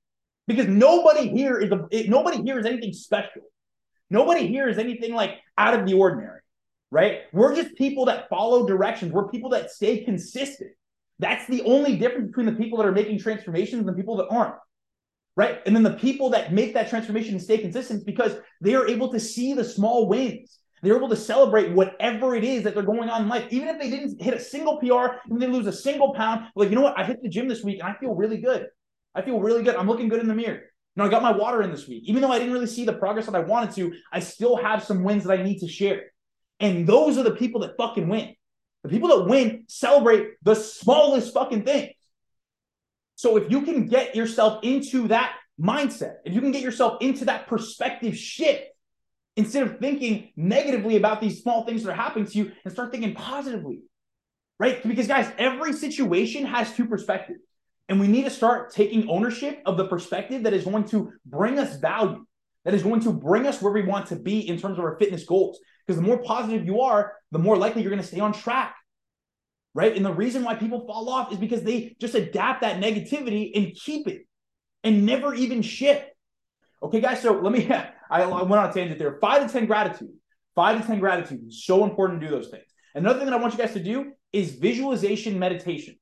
because 0.46 0.68
nobody 0.68 1.30
here 1.30 1.58
is, 1.58 1.72
a, 1.72 2.08
nobody 2.08 2.44
here 2.44 2.60
is 2.60 2.68
anything 2.68 2.94
special. 2.94 3.42
Nobody 4.10 4.48
here 4.48 4.68
is 4.68 4.78
anything 4.78 5.14
like 5.14 5.36
out 5.58 5.74
of 5.74 5.86
the 5.86 5.94
ordinary, 5.94 6.40
right? 6.92 7.22
We're 7.34 7.56
just 7.56 7.76
people 7.76 8.06
that 8.06 8.30
follow 8.30 8.66
directions. 8.66 9.12
We're 9.12 9.28
people 9.30 9.50
that 9.52 9.72
stay 9.72 10.04
consistent. 10.04 10.72
That's 11.20 11.48
the 11.48 11.64
only 11.64 11.98
difference 11.98 12.28
between 12.28 12.46
the 12.46 12.54
people 12.54 12.78
that 12.78 12.88
are 12.88 12.92
making 12.92 13.20
transformations 13.20 13.80
and 13.80 13.90
the 13.90 13.94
people 13.94 14.18
that 14.18 14.28
aren't. 14.30 14.56
Right. 15.36 15.60
And 15.68 15.76
then 15.76 15.84
the 15.84 15.94
people 15.94 16.32
that 16.32 16.52
make 16.52 16.74
that 16.74 16.90
transformation 16.90 17.36
and 17.36 17.42
stay 17.42 17.60
consistent 17.60 18.08
because 18.08 18.36
they 18.60 18.74
are 18.74 18.88
able 18.88 19.12
to 19.12 19.20
see 19.20 19.54
the 19.54 19.64
small 19.64 20.08
wins. 20.08 20.58
They're 20.82 20.96
able 20.96 21.10
to 21.10 21.16
celebrate 21.16 21.72
whatever 21.74 22.36
it 22.36 22.44
is 22.44 22.64
that 22.64 22.74
they're 22.74 22.84
going 22.84 23.10
on 23.10 23.24
in 23.24 23.30
life. 23.30 23.46
Even 23.52 23.68
if 23.68 23.80
they 23.80 23.90
didn't 23.90 24.22
hit 24.22 24.34
a 24.34 24.40
single 24.40 24.78
PR, 24.78 25.18
even 25.28 25.40
they 25.40 25.48
lose 25.48 25.68
a 25.68 25.74
single 25.74 26.14
pound, 26.14 26.48
like, 26.56 26.70
you 26.70 26.76
know 26.76 26.82
what? 26.82 26.98
I 26.98 27.04
hit 27.04 27.22
the 27.22 27.30
gym 27.30 27.48
this 27.48 27.64
week 27.64 27.80
and 27.80 27.88
I 27.88 27.96
feel 28.00 28.16
really 28.16 28.38
good. 28.38 28.68
I 29.14 29.22
feel 29.22 29.40
really 29.40 29.64
good. 29.64 29.76
I'm 29.76 29.88
looking 29.88 30.10
good 30.10 30.22
in 30.22 30.28
the 30.28 30.36
mirror. 30.36 30.62
You 30.98 31.04
know, 31.04 31.10
I 31.10 31.12
got 31.12 31.22
my 31.22 31.32
water 31.32 31.62
in 31.62 31.70
this 31.70 31.88
week. 31.88 32.06
Even 32.06 32.24
though 32.24 32.32
I 32.32 32.40
didn't 32.40 32.54
really 32.54 32.66
see 32.66 32.84
the 32.84 32.92
progress 32.92 33.28
that 33.28 33.36
I 33.36 33.42
wanted 33.42 33.76
to, 33.76 33.94
I 34.12 34.20
still 34.20 34.58
have 34.58 34.84
some 34.84 35.04
wins 35.04 35.26
that 35.26 35.40
I 35.40 35.44
need 35.44 35.60
to 35.60 35.68
share. 35.68 36.06
And 36.60 36.88
those 36.88 37.20
are 37.20 37.24
the 37.24 37.36
people 37.36 37.62
that 37.62 37.78
fucking 37.78 38.10
win. 38.10 38.34
The 38.82 38.90
people 38.90 39.10
that 39.10 39.26
win 39.26 39.66
celebrate 39.68 40.30
the 40.42 40.56
smallest 40.56 41.36
fucking 41.36 41.66
things. 41.66 41.94
So 43.14 43.38
if 43.38 43.52
you 43.52 43.62
can 43.62 43.86
get 43.86 44.16
yourself 44.16 44.64
into 44.64 45.10
that 45.10 45.36
mindset, 45.62 46.16
if 46.26 46.34
you 46.34 46.42
can 46.42 46.52
get 46.52 46.64
yourself 46.64 47.00
into 47.00 47.26
that 47.26 47.46
perspective 47.46 48.18
shift, 48.18 48.64
instead 49.36 49.62
of 49.68 49.78
thinking 49.78 50.32
negatively 50.36 50.96
about 50.96 51.22
these 51.22 51.44
small 51.44 51.64
things 51.64 51.84
that 51.84 51.92
are 51.92 51.96
happening 51.96 52.26
to 52.26 52.38
you 52.40 52.52
and 52.66 52.74
start 52.74 52.92
thinking 52.92 53.14
positively, 53.14 53.84
right? 54.60 54.82
Because 54.82 55.08
guys, 55.08 55.32
every 55.38 55.74
situation 55.74 56.44
has 56.48 56.74
two 56.74 56.88
perspectives. 56.88 57.47
And 57.90 58.00
we 58.00 58.08
need 58.08 58.26
to 58.26 58.30
start 58.30 58.74
taking 58.74 59.10
ownership 59.10 59.62
of 59.66 59.78
the 59.78 59.88
perspective 59.88 60.44
that 60.44 60.54
is 60.54 60.66
going 60.66 60.86
to 60.90 61.12
bring 61.26 61.58
us 61.58 61.78
value, 61.78 62.26
that 62.66 62.74
is 62.74 62.84
going 62.84 63.02
to 63.02 63.14
bring 63.14 63.48
us 63.48 63.62
where 63.62 63.72
we 63.72 63.84
want 63.84 64.08
to 64.08 64.18
be 64.18 64.48
in 64.48 64.60
terms 64.60 64.78
of 64.78 64.84
our 64.84 64.98
fitness 64.98 65.24
goals. 65.24 65.60
Because 65.86 66.02
the 66.02 66.08
more 66.08 66.22
positive 66.22 66.66
you 66.66 66.82
are, 66.82 67.14
the 67.32 67.40
more 67.40 67.56
likely 67.56 67.82
you're 67.82 67.92
going 67.92 68.02
to 68.02 68.08
stay 68.08 68.20
on 68.20 68.34
track. 68.34 68.76
Right. 69.74 69.96
And 69.96 70.06
the 70.06 70.14
reason 70.14 70.44
why 70.44 70.56
people 70.56 70.86
fall 70.86 71.08
off 71.10 71.32
is 71.32 71.38
because 71.38 71.62
they 71.62 71.96
just 72.00 72.16
adapt 72.16 72.62
that 72.62 72.82
negativity 72.82 73.52
and 73.56 73.76
keep 73.76 74.08
it 74.08 74.28
and 74.84 75.06
never 75.06 75.34
even 75.34 75.62
shift. 75.62 76.06
Okay, 76.82 77.00
guys. 77.00 77.22
So 77.22 77.34
let 77.34 77.54
me, 77.54 77.72
I 78.10 78.26
went 78.26 78.54
on 78.54 78.70
a 78.70 78.74
tangent 78.74 79.00
there. 79.00 79.18
Five 79.22 79.46
to 79.46 79.54
10 79.54 79.66
gratitude. 79.66 80.10
Five 80.56 80.82
to 80.82 80.88
10 80.88 81.00
gratitude. 81.00 81.54
So 81.54 81.84
important 81.84 82.20
to 82.20 82.28
do 82.28 82.36
those 82.36 82.50
things. 82.50 82.66
Another 82.96 83.20
thing 83.20 83.28
that 83.28 83.36
I 83.36 83.38
want 83.42 83.54
you 83.54 83.60
guys 83.60 83.74
to 83.74 83.84
do 83.84 84.14
is 84.34 84.56
visualization 84.56 85.38
meditation. 85.38 85.98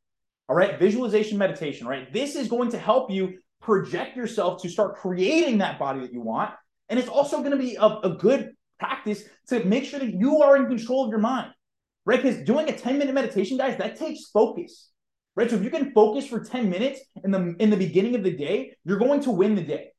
All 0.47 0.55
right. 0.55 0.77
Visualization 0.79 1.37
meditation. 1.37 1.87
Right. 1.87 2.11
This 2.11 2.35
is 2.35 2.47
going 2.47 2.71
to 2.71 2.77
help 2.77 3.11
you 3.11 3.39
project 3.61 4.15
yourself 4.15 4.61
to 4.61 4.69
start 4.69 4.95
creating 4.97 5.57
that 5.59 5.79
body 5.79 6.01
that 6.01 6.13
you 6.13 6.21
want. 6.21 6.51
And 6.89 6.99
it's 6.99 7.09
also 7.09 7.39
going 7.39 7.51
to 7.51 7.57
be 7.57 7.75
a, 7.75 7.85
a 7.85 8.15
good 8.15 8.51
practice 8.79 9.23
to 9.47 9.63
make 9.63 9.85
sure 9.85 9.99
that 9.99 10.13
you 10.13 10.41
are 10.41 10.55
in 10.55 10.67
control 10.67 11.05
of 11.05 11.09
your 11.09 11.19
mind, 11.19 11.51
right? 12.05 12.21
Because 12.21 12.43
doing 12.43 12.69
a 12.69 12.77
10 12.77 12.97
minute 12.97 13.13
meditation, 13.13 13.57
guys, 13.57 13.77
that 13.77 13.97
takes 13.97 14.29
focus, 14.29 14.89
right? 15.35 15.49
So 15.49 15.55
if 15.55 15.63
you 15.63 15.69
can 15.69 15.91
focus 15.93 16.27
for 16.27 16.43
10 16.43 16.69
minutes 16.69 16.99
in 17.23 17.31
the 17.31 17.55
in 17.59 17.69
the 17.69 17.77
beginning 17.77 18.15
of 18.15 18.23
the 18.23 18.35
day, 18.35 18.75
you're 18.83 18.99
going 18.99 19.21
to 19.21 19.31
win 19.31 19.55
the 19.55 19.63
day 19.63 19.89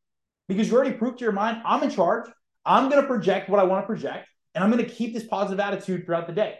because 0.48 0.68
you 0.68 0.76
already 0.76 0.92
proved 0.92 1.18
to 1.18 1.24
your 1.24 1.32
mind, 1.32 1.62
I'm 1.64 1.82
in 1.82 1.90
charge. 1.90 2.30
I'm 2.64 2.88
going 2.88 3.00
to 3.00 3.06
project 3.06 3.48
what 3.48 3.60
I 3.60 3.64
want 3.64 3.84
to 3.84 3.86
project, 3.86 4.28
and 4.54 4.62
I'm 4.62 4.70
going 4.70 4.84
to 4.84 4.90
keep 4.90 5.14
this 5.14 5.24
positive 5.24 5.60
attitude 5.60 6.04
throughout 6.04 6.26
the 6.26 6.32
day, 6.32 6.56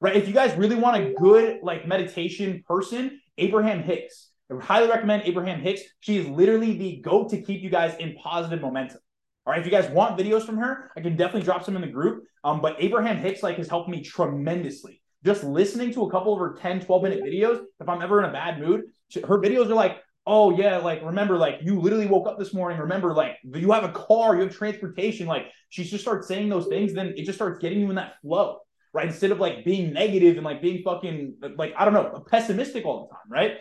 right? 0.00 0.16
If 0.16 0.26
you 0.26 0.34
guys 0.34 0.56
really 0.56 0.76
want 0.76 1.02
a 1.02 1.12
good 1.14 1.60
like 1.62 1.86
meditation 1.86 2.64
person, 2.66 3.20
Abraham 3.38 3.82
Hicks. 3.82 4.30
I 4.50 4.62
highly 4.62 4.88
recommend 4.88 5.22
Abraham 5.24 5.60
Hicks. 5.60 5.82
She 6.00 6.18
is 6.18 6.26
literally 6.28 6.76
the 6.76 7.00
go 7.02 7.28
to 7.28 7.40
keep 7.40 7.62
you 7.62 7.70
guys 7.70 7.96
in 7.98 8.14
positive 8.14 8.60
momentum. 8.60 8.98
All 9.46 9.52
right. 9.52 9.60
If 9.60 9.66
you 9.66 9.72
guys 9.72 9.90
want 9.90 10.18
videos 10.18 10.44
from 10.44 10.58
her, 10.58 10.90
I 10.96 11.00
can 11.00 11.16
definitely 11.16 11.42
drop 11.42 11.64
some 11.64 11.76
in 11.76 11.82
the 11.82 11.88
group. 11.88 12.24
Um, 12.44 12.60
but 12.60 12.76
Abraham 12.78 13.18
Hicks 13.18 13.42
like 13.42 13.56
has 13.56 13.68
helped 13.68 13.88
me 13.88 14.02
tremendously. 14.02 15.00
Just 15.24 15.44
listening 15.44 15.92
to 15.94 16.04
a 16.04 16.10
couple 16.10 16.32
of 16.32 16.40
her 16.40 16.56
10, 16.60 16.80
12 16.80 17.02
minute 17.02 17.22
videos, 17.22 17.62
if 17.78 17.88
I'm 17.88 18.00
ever 18.00 18.22
in 18.22 18.30
a 18.30 18.32
bad 18.32 18.58
mood, 18.58 18.84
her 19.14 19.38
videos 19.38 19.68
are 19.68 19.74
like, 19.74 19.98
oh 20.26 20.56
yeah, 20.56 20.78
like 20.78 21.02
remember, 21.02 21.36
like 21.36 21.58
you 21.62 21.78
literally 21.80 22.06
woke 22.06 22.26
up 22.26 22.38
this 22.38 22.54
morning. 22.54 22.78
Remember, 22.78 23.12
like 23.14 23.36
you 23.44 23.72
have 23.72 23.84
a 23.84 23.92
car, 23.92 24.34
you 24.34 24.42
have 24.42 24.54
transportation. 24.54 25.26
Like 25.26 25.46
she 25.68 25.84
just 25.84 26.02
starts 26.02 26.26
saying 26.26 26.48
those 26.48 26.68
things, 26.68 26.94
then 26.94 27.14
it 27.16 27.24
just 27.24 27.36
starts 27.38 27.58
getting 27.58 27.80
you 27.80 27.90
in 27.90 27.96
that 27.96 28.20
flow, 28.22 28.60
right? 28.92 29.06
Instead 29.06 29.30
of 29.30 29.40
like 29.40 29.64
being 29.64 29.92
negative 29.92 30.36
and 30.36 30.44
like 30.44 30.62
being 30.62 30.82
fucking 30.82 31.36
like 31.56 31.74
I 31.76 31.84
don't 31.84 31.94
know, 31.94 32.24
pessimistic 32.30 32.84
all 32.84 33.08
the 33.08 33.14
time, 33.14 33.30
right? 33.30 33.58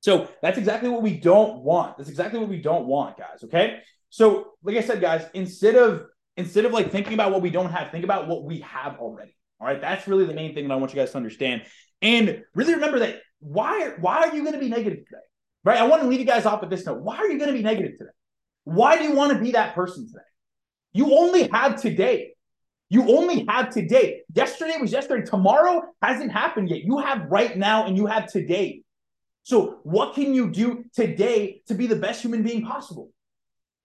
So 0.00 0.28
that's 0.42 0.58
exactly 0.58 0.90
what 0.90 1.02
we 1.02 1.16
don't 1.16 1.62
want. 1.62 1.96
That's 1.96 2.10
exactly 2.10 2.38
what 2.38 2.48
we 2.48 2.60
don't 2.60 2.86
want, 2.86 3.16
guys. 3.16 3.42
Okay. 3.44 3.78
So, 4.10 4.52
like 4.62 4.76
I 4.76 4.82
said, 4.82 5.00
guys, 5.00 5.26
instead 5.34 5.76
of 5.76 6.04
instead 6.36 6.64
of 6.64 6.72
like 6.72 6.90
thinking 6.90 7.14
about 7.14 7.32
what 7.32 7.42
we 7.42 7.50
don't 7.50 7.70
have, 7.70 7.90
think 7.90 8.04
about 8.04 8.28
what 8.28 8.44
we 8.44 8.60
have 8.60 8.98
already. 8.98 9.34
All 9.60 9.66
right, 9.66 9.80
that's 9.80 10.06
really 10.06 10.26
the 10.26 10.34
main 10.34 10.54
thing 10.54 10.68
that 10.68 10.74
I 10.74 10.76
want 10.76 10.92
you 10.92 11.00
guys 11.00 11.12
to 11.12 11.16
understand. 11.16 11.62
And 12.02 12.42
really 12.54 12.74
remember 12.74 12.98
that 13.00 13.22
why 13.40 13.92
why 13.98 14.18
are 14.18 14.34
you 14.34 14.42
going 14.42 14.52
to 14.52 14.60
be 14.60 14.68
negative 14.68 15.06
today? 15.06 15.22
Right? 15.64 15.78
I 15.78 15.86
want 15.86 16.02
to 16.02 16.08
leave 16.08 16.20
you 16.20 16.26
guys 16.26 16.44
off 16.44 16.60
with 16.60 16.70
this 16.70 16.84
note. 16.84 17.00
Why 17.00 17.16
are 17.16 17.26
you 17.26 17.38
going 17.38 17.50
to 17.50 17.56
be 17.56 17.62
negative 17.62 17.92
today? 17.98 18.10
Why 18.64 18.98
do 18.98 19.04
you 19.04 19.12
want 19.12 19.32
to 19.32 19.38
be 19.38 19.52
that 19.52 19.74
person 19.74 20.06
today? 20.06 20.18
You 20.92 21.14
only 21.14 21.48
have 21.48 21.80
today. 21.80 22.33
You 22.94 23.08
only 23.08 23.44
have 23.48 23.70
today. 23.70 24.20
Yesterday 24.32 24.76
was 24.80 24.92
yesterday. 24.92 25.26
Tomorrow 25.26 25.82
hasn't 26.00 26.30
happened 26.30 26.70
yet. 26.70 26.84
You 26.84 26.98
have 26.98 27.26
right 27.28 27.58
now 27.58 27.86
and 27.86 27.96
you 27.96 28.06
have 28.06 28.30
today. 28.30 28.82
So, 29.42 29.80
what 29.82 30.14
can 30.14 30.32
you 30.32 30.48
do 30.48 30.84
today 30.94 31.60
to 31.66 31.74
be 31.74 31.88
the 31.88 31.96
best 31.96 32.22
human 32.22 32.44
being 32.44 32.64
possible? 32.64 33.10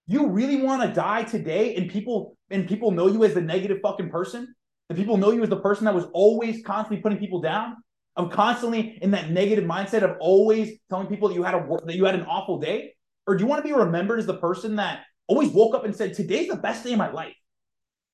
You 0.06 0.28
really 0.28 0.62
want 0.62 0.82
to 0.82 0.94
die 0.94 1.24
today 1.24 1.74
and 1.74 1.90
people 1.90 2.36
and 2.50 2.68
people 2.68 2.92
know 2.92 3.08
you 3.08 3.24
as 3.24 3.34
the 3.34 3.40
negative 3.40 3.78
fucking 3.82 4.10
person? 4.10 4.54
And 4.88 4.96
people 4.96 5.16
know 5.16 5.32
you 5.32 5.42
as 5.42 5.48
the 5.48 5.60
person 5.60 5.86
that 5.86 5.94
was 5.94 6.04
always 6.12 6.64
constantly 6.64 7.02
putting 7.02 7.18
people 7.18 7.40
down? 7.40 7.78
Of 8.14 8.30
constantly 8.30 8.96
in 9.02 9.10
that 9.10 9.30
negative 9.32 9.64
mindset 9.64 10.04
of 10.04 10.18
always 10.20 10.78
telling 10.88 11.08
people 11.08 11.26
that 11.30 11.34
you 11.34 11.42
had 11.42 11.56
a 11.56 11.66
that 11.84 11.96
you 11.96 12.04
had 12.04 12.14
an 12.14 12.26
awful 12.26 12.60
day? 12.60 12.94
Or 13.26 13.34
do 13.34 13.42
you 13.42 13.48
want 13.48 13.60
to 13.64 13.68
be 13.68 13.74
remembered 13.74 14.20
as 14.20 14.26
the 14.26 14.38
person 14.38 14.76
that 14.76 15.00
always 15.26 15.48
woke 15.48 15.74
up 15.74 15.84
and 15.84 15.96
said, 15.96 16.14
Today's 16.14 16.46
the 16.46 16.58
best 16.58 16.84
day 16.84 16.92
of 16.92 16.98
my 16.98 17.10
life? 17.10 17.34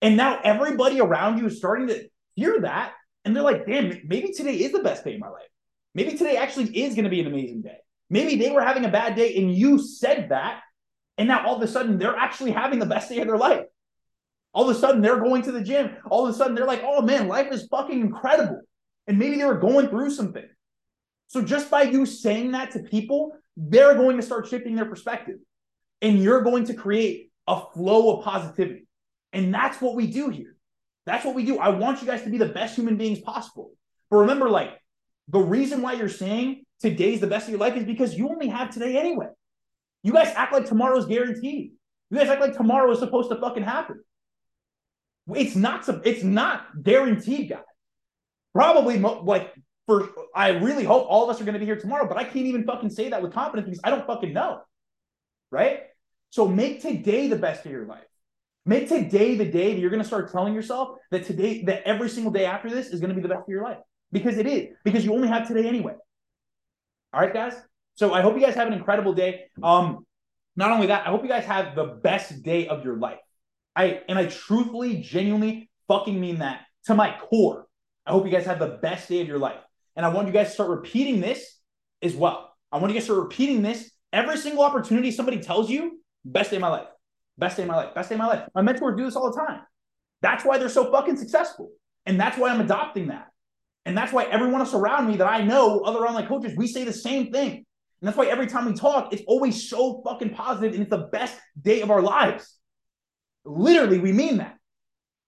And 0.03 0.17
now 0.17 0.41
everybody 0.43 1.01
around 1.01 1.39
you 1.39 1.47
is 1.47 1.59
starting 1.59 1.89
to 1.89 2.09
hear 2.35 2.61
that. 2.61 2.93
And 3.25 3.35
they're 3.35 3.43
like, 3.43 3.67
damn, 3.67 4.01
maybe 4.05 4.33
today 4.33 4.57
is 4.57 4.73
the 4.73 4.83
best 4.83 5.05
day 5.05 5.15
of 5.15 5.21
my 5.21 5.29
life. 5.29 5.49
Maybe 5.95 6.13
today 6.13 6.37
actually 6.37 6.77
is 6.77 6.95
going 6.95 7.05
to 7.05 7.11
be 7.11 7.21
an 7.21 7.27
amazing 7.27 7.63
day. 7.63 7.79
Maybe 8.11 8.37
they 8.37 8.53
were 8.53 8.63
having 8.63 8.85
a 8.85 8.91
bad 8.91 9.17
day 9.17 9.37
and 9.37 9.53
you 9.53 9.79
said 9.79 10.29
that 10.29 10.61
and 11.19 11.29
now 11.29 11.47
all 11.47 11.57
of 11.57 11.63
a 11.63 11.69
sudden 11.69 11.99
they're 11.99 12.17
actually 12.17 12.53
having 12.53 12.79
the 12.79 12.87
best 12.87 13.09
day 13.09 13.19
of 13.21 13.27
their 13.27 13.39
life. 13.39 13.65
All 14.53 14.69
of 14.69 14.77
a 14.77 14.79
sudden 14.79 15.03
they're 15.03 15.21
going 15.21 15.43
to 15.43 15.53
the 15.53 15.63
gym. 15.63 15.97
All 16.11 16.27
of 16.27 16.35
a 16.35 16.37
sudden 16.37 16.55
they're 16.55 16.67
like, 16.67 16.83
oh 16.85 17.03
man, 17.03 17.29
life 17.29 17.49
is 17.53 17.67
fucking 17.69 18.01
incredible. 18.01 18.61
And 19.07 19.19
maybe 19.19 19.37
they 19.37 19.45
were 19.45 19.59
going 19.59 19.89
through 19.89 20.11
something. 20.11 20.47
So 21.29 21.43
just 21.43 21.71
by 21.71 21.83
you 21.83 22.07
saying 22.07 22.53
that 22.53 22.73
to 22.73 22.81
people, 22.81 23.33
they're 23.57 23.95
going 23.95 24.17
to 24.17 24.23
start 24.23 24.49
shifting 24.49 24.77
their 24.77 24.85
perspective. 24.85 25.37
And 26.03 26.23
you're 26.23 26.43
going 26.43 26.65
to 26.67 26.75
create 26.75 27.31
a 27.49 27.61
flow 27.75 28.17
of 28.17 28.25
positivity. 28.25 28.86
And 29.37 29.53
that's 29.53 29.83
what 29.83 29.95
we 29.95 30.07
do 30.07 30.31
here. 30.31 30.57
That's 31.05 31.25
what 31.25 31.35
we 31.35 31.45
do. 31.45 31.59
I 31.59 31.69
want 31.69 32.01
you 32.01 32.07
guys 32.07 32.23
to 32.23 32.31
be 32.31 32.39
the 32.39 32.47
best 32.47 32.75
human 32.75 32.97
beings 32.97 33.21
possible. 33.21 33.71
But 34.11 34.19
remember, 34.19 34.49
like, 34.49 34.71
the 35.29 35.39
reason 35.39 35.83
why 35.83 35.93
you're 35.93 36.09
saying 36.09 36.65
today's 36.81 37.21
the 37.21 37.27
best 37.27 37.45
of 37.45 37.51
your 37.51 37.61
life 37.61 37.77
is 37.77 37.85
because 37.85 38.15
you 38.15 38.31
only 38.31 38.49
have 38.49 38.71
today 38.71 38.97
anyway. 38.97 39.29
You 40.03 40.15
guys 40.15 40.33
act 40.35 40.55
like 40.55 40.65
tomorrow's 40.65 41.05
guaranteed. 41.05 41.73
You 42.11 42.19
guys 42.19 42.29
act 42.29 42.41
like 42.41 42.57
tomorrow 42.57 42.91
is 42.93 42.99
supposed 42.99 43.29
to 43.31 43.37
fucking 43.37 43.63
happen. 43.63 44.01
It's 45.35 45.55
not. 45.55 45.87
It's 46.07 46.23
not 46.23 46.83
guaranteed, 46.83 47.51
guys. 47.51 47.61
Probably 48.55 48.99
like 48.99 49.53
for. 49.87 50.09
I 50.35 50.51
really 50.51 50.85
hope 50.85 51.07
all 51.11 51.25
of 51.25 51.31
us 51.35 51.43
are 51.43 51.45
going 51.45 51.55
to 51.55 51.59
be 51.59 51.67
here 51.67 51.79
tomorrow, 51.79 52.09
but 52.09 52.17
I 52.17 52.25
can't 52.25 52.47
even 52.47 52.65
fucking 52.65 52.91
say 52.91 53.11
that 53.11 53.21
with 53.21 53.35
confidence 53.35 53.67
because 53.67 53.81
I 53.85 53.91
don't 53.91 54.07
fucking 54.07 54.33
know. 54.33 54.63
Right. 55.51 55.81
So 56.31 56.49
make 56.49 56.81
today 56.81 57.29
the 57.29 57.37
best 57.37 57.67
of 57.67 57.73
your 57.73 57.85
life. 57.85 58.07
Make 58.69 58.89
today 58.89 59.37
the 59.37 59.45
day 59.45 59.73
that 59.73 59.81
you're 59.81 59.91
going 59.91 60.03
to 60.03 60.07
start 60.07 60.33
telling 60.33 60.53
yourself 60.53 60.99
that 61.13 61.25
today, 61.25 61.63
that 61.65 61.85
every 61.85 62.09
single 62.09 62.33
day 62.33 62.45
after 62.45 62.69
this 62.69 62.89
is 62.89 63.01
going 63.01 63.11
to 63.11 63.15
be 63.15 63.23
the 63.23 63.29
best 63.29 63.43
of 63.43 63.49
your 63.49 63.63
life 63.63 63.79
because 64.11 64.39
it 64.39 64.47
is, 64.47 64.75
because 64.85 65.05
you 65.05 65.15
only 65.15 65.29
have 65.29 65.47
today 65.47 65.69
anyway. 65.69 65.95
All 67.15 67.21
right, 67.21 67.33
guys. 67.33 67.55
So 67.95 68.13
I 68.13 68.23
hope 68.23 68.35
you 68.35 68.45
guys 68.45 68.57
have 68.57 68.67
an 68.67 68.75
incredible 68.75 69.15
day. 69.15 69.45
Um, 69.63 70.05
not 70.57 70.73
only 70.73 70.89
that, 70.89 71.07
I 71.07 71.11
hope 71.11 71.23
you 71.23 71.29
guys 71.29 71.45
have 71.45 71.77
the 71.77 71.85
best 72.03 72.43
day 72.43 72.67
of 72.67 72.85
your 72.85 72.97
life. 72.97 73.21
I 73.77 74.01
and 74.09 74.19
I 74.19 74.27
truthfully, 74.27 75.01
genuinely 75.01 75.71
fucking 75.87 76.19
mean 76.19 76.41
that 76.41 76.63
to 76.87 76.95
my 76.95 77.17
core. 77.31 77.69
I 78.05 78.11
hope 78.11 78.25
you 78.25 78.33
guys 78.33 78.47
have 78.47 78.59
the 78.59 78.79
best 78.83 79.09
day 79.09 79.21
of 79.21 79.29
your 79.29 79.39
life. 79.39 79.61
And 79.95 80.05
I 80.05 80.09
want 80.09 80.27
you 80.27 80.33
guys 80.33 80.49
to 80.49 80.53
start 80.55 80.71
repeating 80.71 81.21
this 81.21 81.59
as 82.03 82.15
well. 82.17 82.53
I 82.73 82.79
want 82.79 82.93
you 82.93 82.99
guys 82.99 83.07
to 83.07 83.13
start 83.13 83.21
repeating 83.21 83.63
this 83.63 83.91
every 84.13 84.37
single 84.39 84.65
opportunity 84.65 85.11
somebody 85.11 85.39
tells 85.39 85.71
you, 85.71 86.01
best 86.25 86.51
day 86.51 86.57
of 86.57 86.63
my 86.63 86.69
life. 86.69 86.89
Best 87.39 87.57
day 87.57 87.65
of 87.65 87.69
my 87.69 87.77
life. 87.77 87.95
Best 87.95 88.09
day 88.09 88.15
of 88.15 88.21
my 88.21 88.27
life. 88.27 88.49
My 88.55 88.63
mentors 88.63 88.97
do 88.97 89.05
this 89.05 89.17
all 89.17 89.31
the 89.31 89.39
time. 89.39 89.61
That's 90.23 90.45
why 90.45 90.59
they're 90.59 90.69
so 90.69 90.91
fucking 90.91 91.17
successful. 91.17 91.71
And 92.07 92.19
that's 92.19 92.39
why 92.39 92.51
I'm 92.51 92.61
adopting 92.61 93.09
that. 93.09 93.29
And 93.85 93.97
that's 93.97 94.13
why 94.13 94.25
everyone 94.25 94.61
else 94.61 94.75
around 94.75 95.09
me 95.09 95.17
that 95.19 95.29
I 95.29 95.43
know, 95.43 95.81
other 95.81 96.01
online 96.01 96.27
coaches, 96.27 96.55
we 96.57 96.67
say 96.67 96.85
the 96.85 96.93
same 96.93 97.31
thing. 97.31 97.53
And 97.53 98.09
that's 98.09 98.17
why 98.17 98.27
every 98.27 98.47
time 98.47 98.67
we 98.67 98.75
talk, 98.75 99.13
it's 99.13 99.23
always 99.27 99.69
so 99.69 100.03
fucking 100.05 100.31
positive 100.31 100.73
and 100.73 100.83
it's 100.83 100.91
the 100.91 101.09
best 101.13 101.39
day 101.61 101.83
of 101.83 101.91
our 101.91 102.03
lives. 102.03 102.55
Literally, 103.45 103.99
we 103.99 104.13
mean 104.13 104.39
that. 104.39 104.57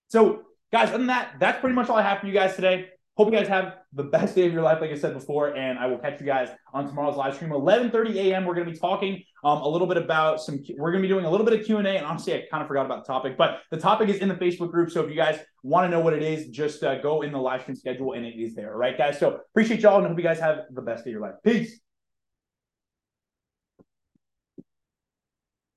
So, 0.08 0.42
guys, 0.72 0.88
other 0.88 0.98
than 0.98 1.06
that, 1.06 1.34
that's 1.38 1.60
pretty 1.60 1.74
much 1.74 1.88
all 1.88 1.96
I 1.96 2.02
have 2.02 2.20
for 2.20 2.26
you 2.26 2.32
guys 2.32 2.56
today. 2.56 2.88
Hope 3.18 3.32
you 3.32 3.36
guys 3.36 3.48
have 3.48 3.78
the 3.94 4.04
best 4.04 4.36
day 4.36 4.46
of 4.46 4.52
your 4.52 4.62
life, 4.62 4.80
like 4.80 4.92
I 4.92 4.94
said 4.94 5.12
before, 5.12 5.56
and 5.56 5.76
I 5.76 5.86
will 5.86 5.98
catch 5.98 6.20
you 6.20 6.26
guys 6.26 6.50
on 6.72 6.86
tomorrow's 6.86 7.16
live 7.16 7.34
stream, 7.34 7.50
11:30 7.50 8.14
a.m. 8.14 8.44
We're 8.44 8.54
going 8.54 8.68
to 8.68 8.72
be 8.72 8.78
talking 8.78 9.24
um, 9.42 9.60
a 9.62 9.68
little 9.68 9.88
bit 9.88 9.96
about 9.96 10.40
some. 10.40 10.62
We're 10.76 10.92
going 10.92 11.02
to 11.02 11.08
be 11.08 11.12
doing 11.12 11.24
a 11.24 11.30
little 11.30 11.44
bit 11.44 11.58
of 11.58 11.66
Q 11.66 11.78
and 11.78 11.86
A, 11.88 11.96
and 11.96 12.06
honestly, 12.06 12.34
I 12.34 12.44
kind 12.48 12.62
of 12.62 12.68
forgot 12.68 12.86
about 12.86 13.04
the 13.04 13.12
topic, 13.12 13.36
but 13.36 13.62
the 13.72 13.76
topic 13.76 14.08
is 14.08 14.18
in 14.18 14.28
the 14.28 14.36
Facebook 14.36 14.70
group. 14.70 14.92
So 14.92 15.02
if 15.02 15.10
you 15.10 15.16
guys 15.16 15.40
want 15.64 15.84
to 15.84 15.90
know 15.90 15.98
what 15.98 16.12
it 16.12 16.22
is, 16.22 16.46
just 16.50 16.84
uh, 16.84 17.00
go 17.00 17.22
in 17.22 17.32
the 17.32 17.38
live 17.38 17.62
stream 17.62 17.74
schedule, 17.74 18.12
and 18.12 18.24
it 18.24 18.40
is 18.40 18.54
there. 18.54 18.72
All 18.72 18.78
right, 18.78 18.96
guys. 18.96 19.18
So 19.18 19.40
appreciate 19.50 19.80
y'all, 19.80 19.98
and 19.98 20.06
hope 20.06 20.16
you 20.16 20.22
guys 20.22 20.38
have 20.38 20.66
the 20.70 20.82
best 20.82 21.04
day 21.04 21.10
of 21.10 21.14
your 21.14 21.22
life. 21.22 21.34
Peace. 21.42 21.80